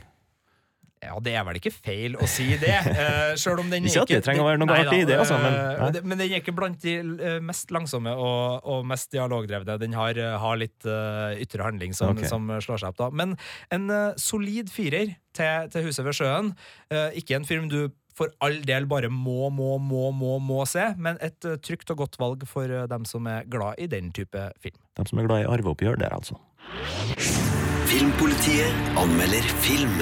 [1.07, 2.75] Ja, det er vel ikke feil å si det.
[2.87, 5.39] Uh, Sjøl om den Ikke at det trenger å være noe artig i det, altså,
[5.43, 5.59] men-
[5.97, 9.79] uh, men den er ikke blant de eh, mest langsomme og, og mest dialogdrevne.
[9.83, 12.29] Den har, eh, har litt uh, ytre handling som, okay.
[12.31, 13.11] som slår seg opp, da.
[13.15, 13.37] Men
[13.75, 16.53] en uh, solid firer til, til Huset ved sjøen.
[16.91, 17.81] Eh, ikke en film du
[18.17, 22.01] for all del bare må, må, må, må, må se, men et eh, trygt og
[22.05, 24.81] godt valg for eh, dem som er glad i den type film.
[24.97, 26.41] De som er glad i arveoppgjør der, altså.
[27.87, 30.01] Filmpolitiet anmelder film.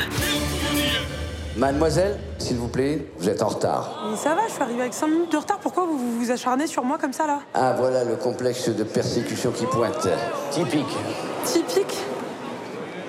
[1.56, 4.08] Mademoiselle, s'il vous plaît, vous êtes en retard.
[4.10, 5.58] Mais ça va, je suis arrivée avec 5 minutes de retard.
[5.58, 7.40] Pourquoi vous vous acharnez sur moi comme ça là?
[7.54, 10.08] Ah, voilà le complexe de persécution qui pointe.
[10.50, 10.84] Typique.
[11.44, 11.96] Typique?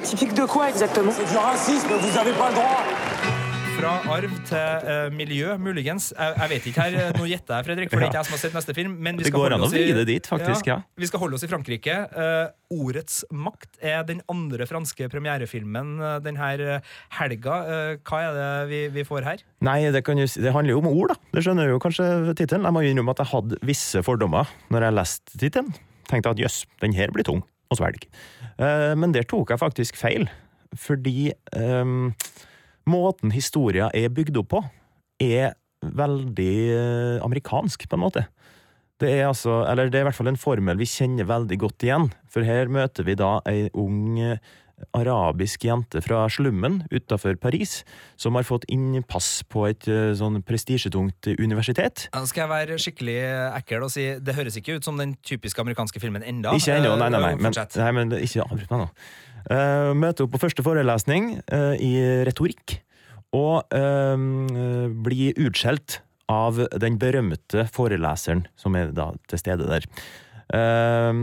[0.03, 1.11] Typique de quoi exactement?
[1.17, 2.83] C'est du racisme, vous avez pas le droit
[3.75, 6.07] Fra arv til uh, miljø, muligens.
[6.15, 8.27] Jeg, jeg vet ikke her, eh, Nå gjetter jeg, Fredrik, for det er ikke jeg
[8.29, 8.93] som har sett neste film.
[9.03, 10.77] Men vi skal holde oss i- dit, faktisk, ja.
[10.97, 11.95] Vi skal holde oss i Frankrike.
[12.15, 16.79] Uh, Ordets makt er den andre franske premierefilmen uh, denne
[17.17, 17.57] helga.
[18.07, 19.43] Hva er det vi, vi får her?
[19.67, 21.19] Nei, det, kan jo, det handler jo om ord, da.
[21.35, 22.07] Det skjønner jo kanskje
[22.39, 22.65] tittelen.
[22.69, 25.75] Jeg må innrømme at jeg hadde visse fordommer når jeg leste tittelen.
[26.09, 28.07] Tenkte at jøss, den her blir tung å svelge.
[28.57, 30.29] Men der tok jeg faktisk feil.
[30.79, 32.11] Fordi ehm,
[32.89, 34.63] måten historia er bygd opp på,
[35.23, 38.25] er veldig eh, amerikansk, på en måte.
[39.01, 41.83] Det er altså, eller det er i hvert fall en formel vi kjenner veldig godt
[41.83, 42.11] igjen.
[42.31, 44.39] For her møter vi da ei ung eh,
[44.95, 47.81] arabisk jente fra slummen utafor Paris,
[48.19, 52.07] som har fått innpass på et eh, sånn prestisjetungt universitet.
[52.31, 53.19] Skal jeg være skikkelig
[53.59, 56.55] ekkel og si det høres ikke ut som den typiske amerikanske filmen enda.
[56.55, 57.37] Ikke ennå, nei, nei, nei.
[57.39, 58.91] Men, nei, men ikke avbryt meg nå.
[59.45, 61.93] Uh, møter opp på første forelesning eh, i
[62.25, 62.79] retorikk,
[63.35, 64.17] og uh,
[65.05, 65.99] blir utskjelt
[66.31, 69.85] av den berømte foreleseren som er da til stede der.
[70.49, 71.13] Uh,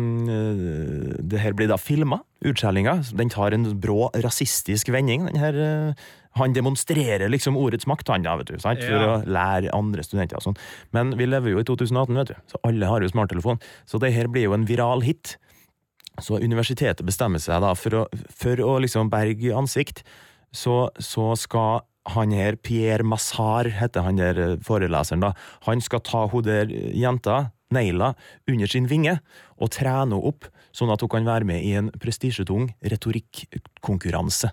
[1.22, 3.00] det her blir da filma, utskjellinga.
[3.18, 5.26] Den tar en brå rasistisk vending.
[5.30, 8.82] Den her, uh, han demonstrerer liksom ordets makt, han da, vet du, sant?
[8.82, 9.18] for Ja.
[9.18, 10.36] å lære andre studenter.
[10.38, 10.60] og sånn.
[10.92, 13.60] Men vi lever jo i 2018, vet du, så alle har jo smarttelefon.
[13.86, 15.36] Så det her blir jo en viral hit.
[16.20, 18.02] Så universitetet bestemmer seg da for å,
[18.36, 20.02] for å liksom berge ansikt,
[20.52, 25.32] så, så skal han her, Pierre Massar, heter han der eh, foreleseren, da.
[25.68, 28.12] Han skal ta hun der jenta, Neila,
[28.50, 29.14] under sin vinge
[29.56, 34.50] og trene henne opp, sånn at hun kan være med i en prestisjetung retorikkonkurranse.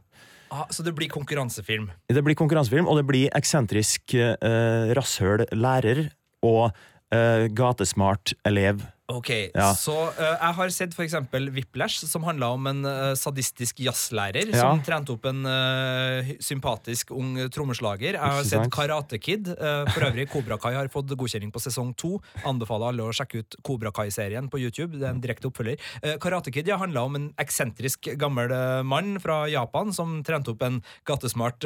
[0.50, 1.89] Ah, så det blir konkurransefilm.
[2.10, 6.08] Det blir konkurransefilm, og det blir eksentrisk eh, rasshøl lærer
[6.45, 6.72] og
[7.13, 9.72] eh, gatesmart elev Ok, Ja.
[9.74, 14.62] Så uh, jeg har sett eksempel Whiplash, som handla om en uh, sadistisk jazzlærer Ja.
[14.62, 18.17] som trente opp en uh, sympatisk ung trommeslager.
[18.17, 18.69] Jeg har sett?
[18.74, 19.48] Karate Kid.
[19.50, 22.19] for øvrig, Kobra Kai har fått godkjenning på sesong to.
[22.45, 25.00] Anbefaler alle å sjekke ut Kobra Kai-serien på YouTube.
[25.00, 25.80] Det er en direkte oppfølger.
[26.22, 28.54] Karate Kid ja, handla om en eksentrisk gammel
[28.86, 31.65] mann fra Japan som trente opp en gatesmart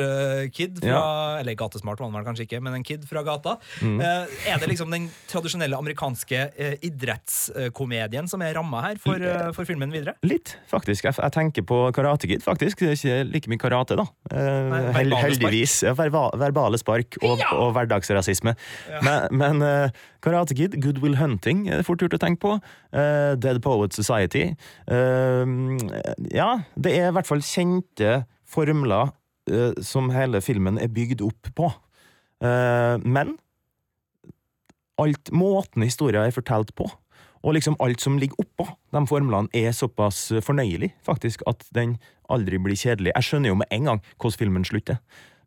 [0.53, 3.57] kid fra Eller gatesmart var han kanskje ikke, men en kid fra gata.
[3.81, 3.99] Mm.
[4.01, 6.77] Er det liksom den tradisjonelle amerikanske eh,
[7.33, 10.15] idrettskomedien som er ramma her for, eh, for filmen videre?
[10.23, 11.05] Litt, faktisk.
[11.05, 12.79] Jeg, jeg tenker på Karate Kid, faktisk.
[12.79, 14.05] Det er ikke like mye karate, da.
[14.31, 15.83] Eh, Nei, hel, heldigvis.
[15.83, 17.53] Ja, verba, verbale spark og, Ja!
[17.57, 18.55] og hverdagsrasisme.
[19.03, 22.57] Men, men eh, Karate Kid, Good Will Hunting er det fort gjort å tenke på.
[22.93, 24.53] Uh, Dead Poet Society.
[24.87, 25.77] Uh,
[26.31, 29.11] ja, det er i hvert fall kjente formler
[29.51, 31.71] uh, som hele filmen er bygd opp på.
[32.43, 33.37] Men
[34.99, 36.89] alt måten historien er fortalt på,
[37.43, 41.97] og liksom alt som ligger oppå de formlene, er såpass fornøyelig, faktisk, at den
[42.31, 43.11] aldri blir kjedelig.
[43.15, 45.01] Jeg skjønner jo med en gang hvordan filmen slutter,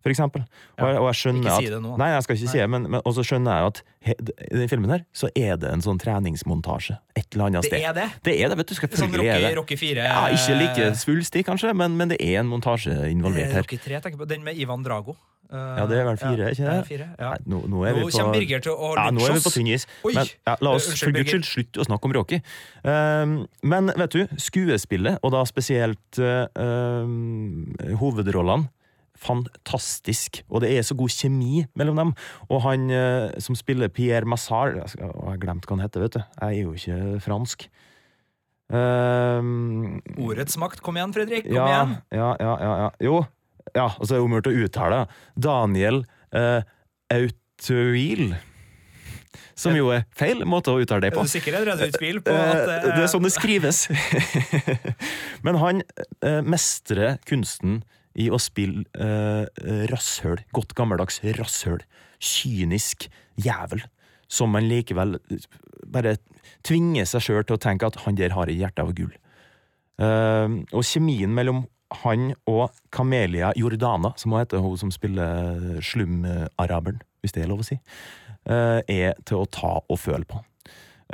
[0.07, 0.45] for eksempel.
[0.79, 1.97] Og, jeg- og jeg skjønner Ikke si at, det nå.
[1.99, 4.15] Nei, jeg skal ikke si det, men, men og så skjønner jeg at he,
[4.47, 7.83] i den filmen her, så er det en sånn treningsmontasje et eller annet Det sted.
[7.91, 8.09] er det?
[8.23, 8.75] Det er det, vet du.
[9.03, 9.55] Sånn Rocky.
[9.59, 13.67] Rocky 4 Ja, ikke like svulstig, kanskje, men, men det er en montasje involvert her.
[13.67, 14.29] Rocky 3, tenker på.
[14.31, 15.17] Den med Ivan Drago.
[15.47, 16.87] Eh, Ja, det er vel fire, ikke det?
[16.89, 17.29] Fire, ja.
[17.31, 19.43] Nei, nå, nå er vi Nå på kommer Birger til å ja, nå er vi
[19.45, 19.85] på tynn is.
[20.03, 22.41] Men ja, la oss Eh, for guds skyld slutte å snakke om Rocky.
[22.83, 28.67] Um, men vet du, skuespillet, og da spesielt uh, um, hovedrollene,
[29.21, 30.43] fantastisk.
[30.51, 32.15] Og det er så god kjemi mellom dem.
[32.51, 36.23] Og han uh, som spiller Pierre Massard Jeg har glemt hva han heter, vet du.
[36.41, 37.69] Jeg er jo ikke fransk.
[38.67, 40.83] Um, Ordets makt.
[40.83, 41.47] Kom igjen, Fredrik.
[41.47, 41.97] Kom ja, igjen.
[42.11, 42.91] ja, ja, ja, ja.
[43.09, 43.23] Jo.
[43.75, 45.01] Ja, og så er det umulig å uttale.
[45.35, 46.61] Daniel uh,
[47.13, 48.37] Autoil.
[49.57, 51.23] Som jo er feil måte å uttale det på.
[51.23, 51.55] Er du sikker?
[51.57, 53.87] Er det i tvil på at Eh, det Det er sånn det skrives.
[55.47, 55.83] Men han
[56.21, 57.81] eh, mestrer kunsten
[58.17, 59.45] i å spille eh,
[59.91, 60.41] rasshøl.
[60.57, 61.85] Godt gammeldags rasshøl.
[62.23, 63.09] Kynisk
[63.41, 63.85] jævel.
[64.29, 65.19] Som man likevel
[65.87, 66.17] bare
[66.67, 69.13] tvinger seg sjøl til å tenke at han der har et hjerte av gull.
[70.03, 71.65] Eh, og kjemien mellom
[72.03, 77.63] han og Kamelia Jordana, som hun heter, hun som spiller slumaraberen, hvis det er lov
[77.63, 77.79] å si,
[78.51, 80.43] eh, er til å ta og føle på.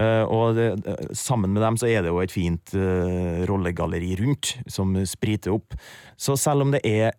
[0.00, 4.14] Eh, og det, eh, sammen med dem så er det jo et fint eh, rollegalleri
[4.22, 5.76] rundt, som spriter opp.
[6.16, 7.12] Så selv om det er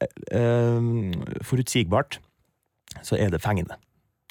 [1.43, 2.19] forutsigbart,
[3.05, 3.77] så er det fengende.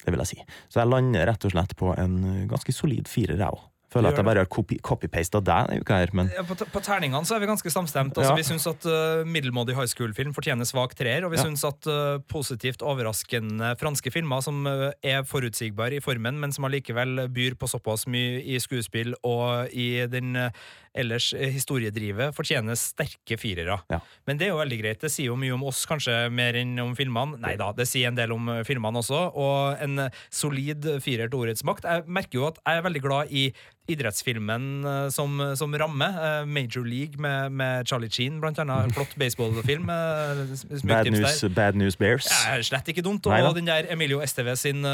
[0.03, 0.41] Det vil jeg si.
[0.67, 3.61] Så jeg lander rett og slett på en ganske solid firer, jeg òg.
[3.93, 6.81] Føler at jeg bare har copy- copy-pasta deg denne uka her, men Ja, På, på
[6.83, 8.17] terningene så er vi ganske samstemt.
[8.17, 8.35] Altså, Ja.
[8.39, 11.45] Vi syns at uh, middelmådig high school-film fortjener svak treer, og vi Ja.
[11.45, 16.65] syns at uh, positivt overraskende franske filmer som uh, er forutsigbare i formen, men som
[16.65, 20.49] allikevel byr på såpass mye i skuespill og i den uh,
[20.95, 23.79] ellers uh, historiedrivet, fortjener sterke firere.
[23.91, 23.99] Ja.
[24.27, 25.01] Men det er jo veldig greit.
[25.03, 27.39] Det sier jo mye om oss, kanskje mer enn om filmene.
[27.43, 31.31] Nei da, det sier en del om uh, filmene også, og en uh, solid firer
[31.31, 31.87] til ordets makt.
[31.89, 33.47] Jeg merker jo at jeg er veldig glad i
[33.91, 36.07] idrettsfilmen eh, som, som ramme.
[36.07, 38.87] eh, Major League med, med Charlie Sheen, blant annet.
[38.87, 39.89] En flott baseballfilm.
[39.91, 40.43] eh,
[40.87, 42.29] Bad News, bad news Bears.
[42.31, 43.27] Ja, slett ikke dumt.
[43.27, 43.41] Nei.
[43.43, 44.87] Og den der Emilio Estevez sin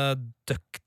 [0.50, 0.82] Duck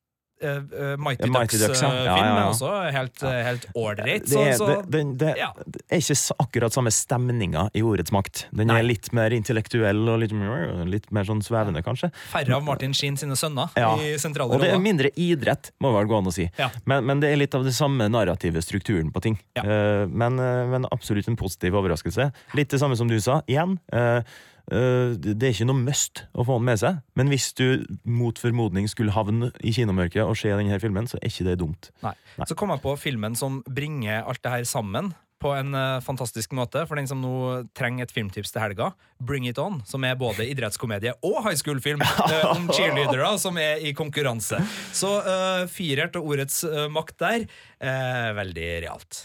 [0.45, 1.89] eh, Mighty, Mighty Ducks, Ducks, ja.
[1.93, 2.47] eh, Ja, ja, ja.
[2.51, 4.27] også helt, eh, helt ålreit.
[4.29, 5.51] Det er, så det, det, ja.
[5.67, 8.47] det er ikke akkurat samme stemninga i Ordets makt.
[8.53, 8.79] Den Nei.
[8.83, 12.13] er litt mer intellektuell og litt, mer- litt mer sånn svevende, kanskje.
[12.33, 13.95] færre av Martin Sheen sine sønner Ja.
[13.97, 16.49] i sentrale Og det er mindre idrett, må vel gå an å si.
[16.59, 16.71] Ja.
[16.87, 19.39] Men, men det er litt av det samme narrative strukturen på ting.
[19.57, 19.63] Ja.
[19.65, 22.31] Eh, men, men absolutt en positiv overraskelse.
[22.59, 23.41] Litt det samme som du sa.
[23.47, 24.23] Igjen, eh,
[24.71, 28.87] det er ikke noe must å få den med seg, men hvis du mot formodning
[28.91, 31.91] skulle havne i kinomørket og se denne filmen, så er ikke det dumt.
[32.05, 32.15] Nei.
[32.47, 36.55] Så kom jeg på filmen som bringer alt det her sammen på en eh, fantastisk
[36.57, 36.85] måte.
[36.89, 37.35] For den som nå
[37.77, 42.03] trenger et filmtips til helga, Bring It On, som er både idrettskomedie og high school-film
[42.05, 44.61] eh, om cheerleadere som er i konkurranse.
[44.95, 47.49] Så uh, firer til ordets eh, makt der.
[47.83, 49.25] eh, veldig realt.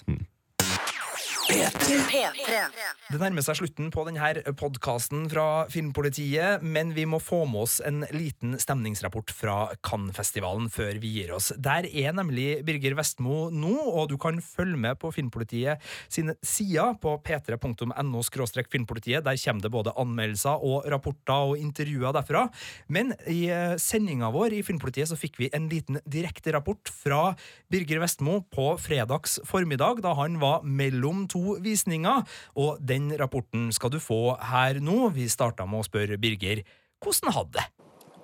[1.48, 7.78] Det nærmer seg slutten på denne podkasten fra Filmpolitiet, men vi må få med oss
[7.88, 9.56] en liten stemningsrapport fra
[9.86, 11.54] Cannes-festivalen før vi gir oss.
[11.56, 15.80] Der er nemlig Birger Vestmo nå, og du kan følge med på Filmpolitiet
[16.12, 18.24] sine sider på p3.no
[18.68, 19.24] filmpolitiet.
[19.24, 22.48] Der kommer det både anmeldelser og rapporter og intervjuer derfra.
[22.92, 27.32] Men i eh, sendinga vår i Filmpolitiet så fikk vi en liten direkte rapport fra
[27.72, 32.26] Birger Vestmo på fredags formiddag, da han var mellom to visninger.
[32.56, 35.08] Og den rapporten skal du få her nå.
[35.16, 36.64] Vi starta med å spørre Birger
[37.04, 37.68] hvordan hadde det.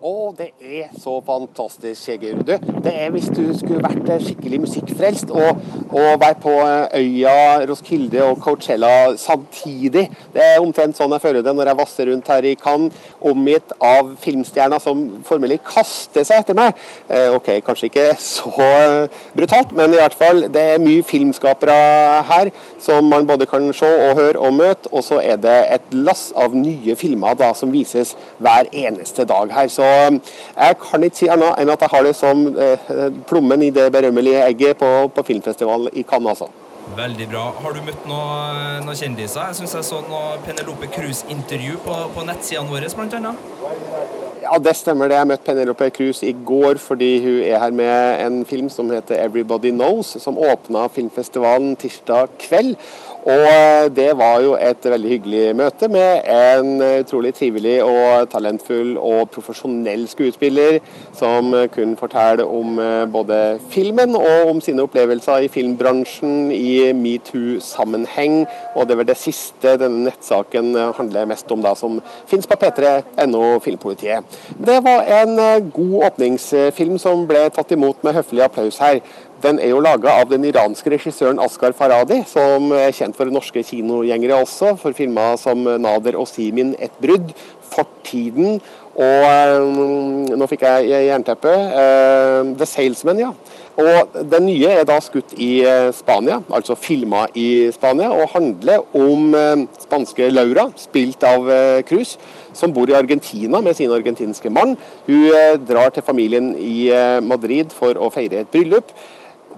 [0.03, 2.41] Å, det er så fantastisk, Sigurd.
[2.43, 5.61] Du, det er hvis du skulle vært eh, skikkelig musikkfrelst og,
[5.95, 10.09] og vært på eh, øya Roskilde og Coachella samtidig.
[10.33, 12.97] Det er omtrent sånn jeg føler det når jeg vasser rundt her i Cannes,
[13.31, 16.75] omgitt av filmstjerner som formelig kaster seg etter meg.
[17.07, 21.79] Eh, OK, kanskje ikke så eh, brutalt, men i hvert fall, det er mye filmskapere
[22.27, 22.51] her
[22.83, 24.91] som man både kan se og høre og møte.
[24.91, 29.53] Og så er det et lass av nye filmer da, som vises hver eneste dag
[29.55, 29.71] her.
[29.71, 30.19] Så eh,
[30.57, 32.91] jeg kan ikke si annet enn at jeg har det som eh,
[33.29, 36.51] plommen i det berømmelige egget på, på filmfestivalen i Cannes, altså.
[36.91, 37.45] Veldig bra.
[37.63, 39.47] Har du møtt noen noe kjendiser?
[39.49, 44.19] Jeg syns jeg så noe Penelope Cruz-intervju på, på nettsidene våre, annet.
[44.43, 45.15] Ja, det stemmer det.
[45.21, 49.15] Jeg møtte Penelope Cruz i går fordi hun er her med en film som heter
[49.15, 52.75] 'Everybody Knows', som åpna filmfestivalen tirsdag kveld.
[53.23, 59.29] Og det var jo et veldig hyggelig møte med en utrolig trivelig og talentfull og
[59.31, 60.81] profesjonell skuespiller
[61.15, 63.39] som kunne fortelle om eh, både
[63.71, 68.43] filmen og om sine opplevelser i filmbransjen i metoo-sammenheng.
[68.75, 72.59] Og det er vel det siste denne nettsaken handler mest om, da, som finnes på
[72.59, 74.39] p3.no Filmpolitiet.
[74.59, 78.99] Det var en eh, god åpningsfilm som ble tatt imot med høflig applaus her.
[79.43, 83.59] Den er jo laga av den iranske regissøren Askar Faradi, som er kjent for norske
[83.67, 87.33] kinogjengere også, for filmer som 'Nader og Simin et brudd',
[87.73, 88.61] 'Fortiden'
[88.95, 91.51] og øh, Nå fikk jeg jernteppe.
[91.51, 93.31] Øh, 'The Salesman', ja.
[93.75, 99.35] Og Den nye er da skutt i Spania, altså filma i Spania, og handler om
[99.79, 101.49] spanske Laura, spilt av
[101.81, 102.17] Cruz,
[102.53, 104.77] som bor i Argentina med sin argentinske mann.
[105.07, 106.91] Hun drar til familien i
[107.21, 108.93] Madrid for å feire et bryllup.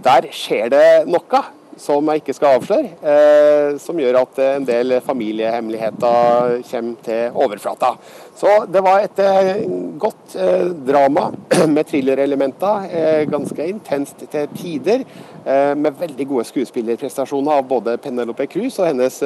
[0.03, 1.43] Der skjer det noe
[1.79, 7.95] som jeg ikke skal avsløre, eh, som gjør at en del familiehemmeligheter kommer til overflata.
[8.35, 9.61] Så det var et eh,
[9.99, 11.29] godt eh, drama
[11.75, 15.07] med thrillerelementer, eh, ganske intenst til tider,
[15.45, 19.19] med veldig gode skuespillerprestasjoner av både Penelope Cruz og hennes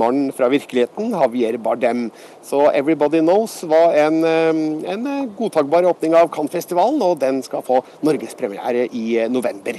[0.00, 2.08] mann fra virkeligheten, Javier Bardem.
[2.42, 5.06] Så 'Everybody Knows' var en, en
[5.38, 9.78] godtakbar åpning av Cannes-festivalen, og den skal få norgespremiere i november.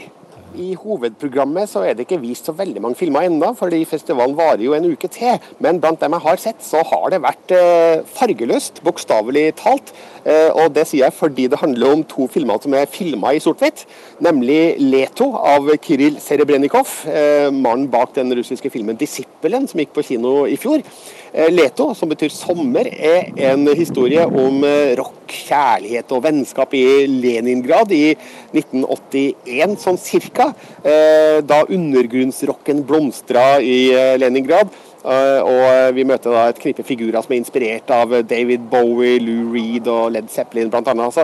[0.60, 4.64] I hovedprogrammet så er det ikke vist så veldig mange filmer ennå, fordi festivalen varer
[4.66, 5.40] jo en uke til.
[5.64, 9.94] Men blant dem jeg har sett, så har det vært eh, fargeløst, bokstavelig talt.
[10.26, 13.44] Eh, og det sier jeg fordi det handler om to filmer som er filma i
[13.44, 13.86] sort-hvitt.
[14.26, 20.04] Nemlig 'Leto' av Kiril Serebrenikov, eh, mannen bak den russiske filmen 'Disippelen', som gikk på
[20.12, 20.84] kino i fjor.
[21.32, 27.06] Eh, Leto, som betyr sommer, er en historie om eh, rock, kjærlighet og vennskap i
[27.06, 28.16] Leningrad i
[28.56, 30.50] 1981, sånn cirka.
[30.82, 34.74] Eh, da undergrunnsrocken blomstra i Leningrad.
[35.00, 39.88] Og vi møter da et knippe figurer som er inspirert av David Bowie, Lou Reed
[39.88, 41.06] og Led Zeppelin bl.a.
[41.16, 41.24] Så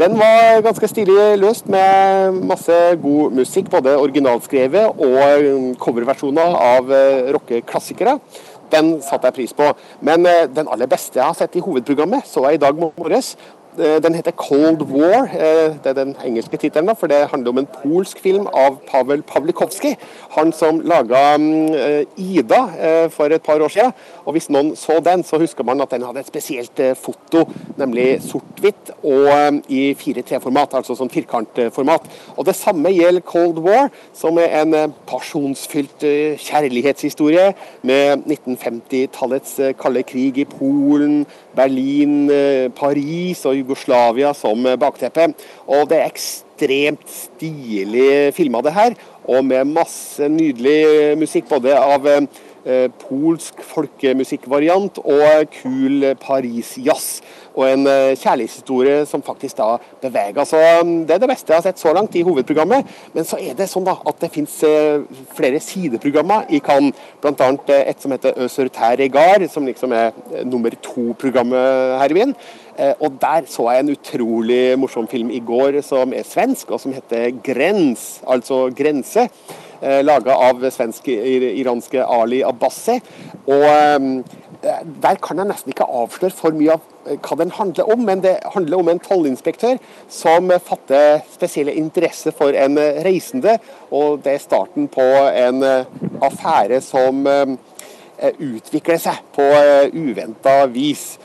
[0.00, 6.90] den var ganske stilig løst med masse god musikk, både originalskrevet og coverversjoner av
[7.38, 8.18] rockeklassikere.
[8.72, 9.68] Den satte jeg pris på.
[10.00, 13.34] Men eh, den aller beste jeg har sett i hovedprogrammet, så jeg i dag morges.
[13.78, 15.24] Eh, den heter 'Cold War'.
[15.24, 19.22] Eh, det er den engelske tittelen, for det handler om en polsk film av Pavel
[19.22, 19.96] Pawlikowski.
[20.30, 23.92] Han som laga mm, Ida for et par år siden.
[24.24, 28.20] Og Hvis noen så den, så husker man at den hadde et spesielt foto, nemlig
[28.22, 32.02] sort-hvitt og i 4T-format, altså sånn firkantformat.
[32.36, 36.00] Og Det samme gjelder 'Cold War', som er en pasjonsfylt
[36.38, 42.28] kjærlighetshistorie med 1950-tallets kalde krig i Polen, Berlin,
[42.76, 45.30] Paris og Jugoslavia som bakteppe.
[45.66, 48.96] Og det er ekstremt stilig filma, det her.
[49.24, 57.22] Og med masse nydelig musikk, både av eh, polsk folkemusikkvariant og kul Paris-jazz
[57.52, 60.44] og en uh, kjærlighetshistorie som faktisk da beveger.
[60.48, 62.88] Så um, Det er det beste jeg har sett så langt i hovedprogrammet.
[63.12, 65.04] Men så er det sånn da at det fins uh,
[65.36, 66.96] flere sideprogrammer i Cannes.
[67.22, 67.50] Bl.a.
[67.52, 70.12] Uh, et som heter Øser Terregar, som liksom er
[70.48, 72.36] nummer to-programmet her i byen.
[73.04, 76.94] Og der så jeg en utrolig morsom film i går som er svensk, og som
[76.96, 79.26] heter Grens, altså grense.
[79.82, 82.96] Laga av svensk-iranske Ali Abbasi.
[83.44, 83.66] Og
[84.00, 84.08] um,
[84.62, 88.22] der kan jeg nesten ikke avsløre for mye av eh, hva den handler om, men
[88.24, 89.80] det handler om en tollinspektør
[90.12, 93.58] som fatter spesielle interesse for en reisende.
[93.90, 95.92] Og det er starten på en eh,
[96.22, 97.56] affære som eh,
[98.38, 99.48] utvikler seg på
[99.92, 101.18] uventa vis.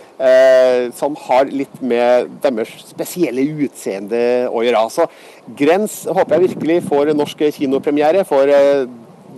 [0.97, 4.79] som har litt med deres spesielle utseende å gjøre.
[4.89, 5.05] Så
[5.59, 8.49] Grens håper jeg virkelig får norsk kinopremiere, for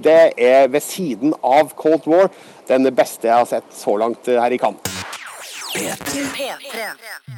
[0.04, 2.30] det er ved siden av Cold War
[2.70, 5.00] den beste jeg har sett så langt her i Cannes.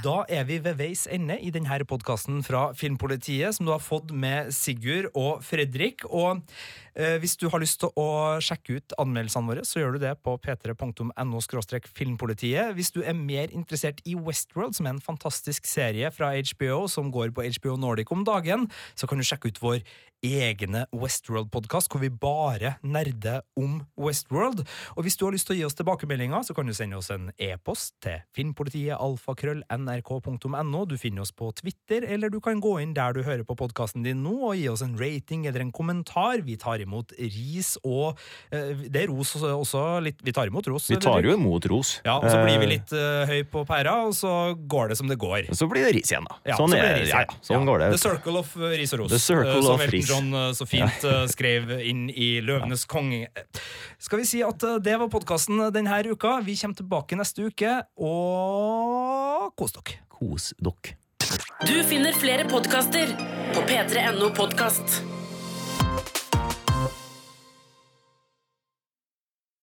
[0.01, 4.13] Da er vi ved veis ende i denne podkasten fra Filmpolitiet, som du har fått
[4.15, 6.05] med Sigurd og Fredrik.
[6.07, 10.03] Og eh, hvis du har lyst til å sjekke ut anmeldelsene våre, så gjør du
[10.03, 11.39] det på p3.no
[11.95, 12.75] filmpolitiet.
[12.75, 17.11] Hvis du er mer interessert i Westworld, som er en fantastisk serie fra HBO som
[17.13, 19.83] går på HBO Nordic om dagen, så kan du sjekke ut vår
[20.21, 24.63] egne Westworld-podkast, hvor vi bare nerder om Westworld.
[24.95, 27.09] Og hvis du har lyst til å gi oss tilbakemeldinger, så kan du sende oss
[27.13, 30.83] en e-post til filmpolitiet alfakrøll.nrk.no.
[30.85, 34.05] Du finner oss på Twitter, eller du kan gå inn der du hører på podkasten
[34.05, 36.45] din nå, og gi oss en rating eller en kommentar.
[36.45, 38.17] Vi tar imot ris og
[38.49, 40.89] eh, Det er ros også, litt Vi tar imot ros.
[40.89, 41.99] Vi tar jo imot ros.
[42.05, 44.97] Ja, og så blir vi Eh, litt eh, høy på pæra, og så går det
[44.99, 45.49] som det går.
[45.57, 46.37] Så blir det ris igjen, da.
[46.47, 47.89] Ja, sånn så er ris Ja, sånn går det.
[47.95, 49.13] The circle of uh, ris og ros.
[49.13, 50.11] The circle uh, som Elton ris.
[50.11, 53.31] John uh, så fint uh, skrev inn i Løvenes konge.
[54.01, 56.39] Skal vi si at uh, det var podkasten denne uka.
[56.45, 60.01] Vi kommer tilbake neste uke, og kos dere.
[60.11, 60.97] Kos dere.
[61.61, 63.13] Du finner flere podkaster
[63.53, 65.20] på p3.no podkast.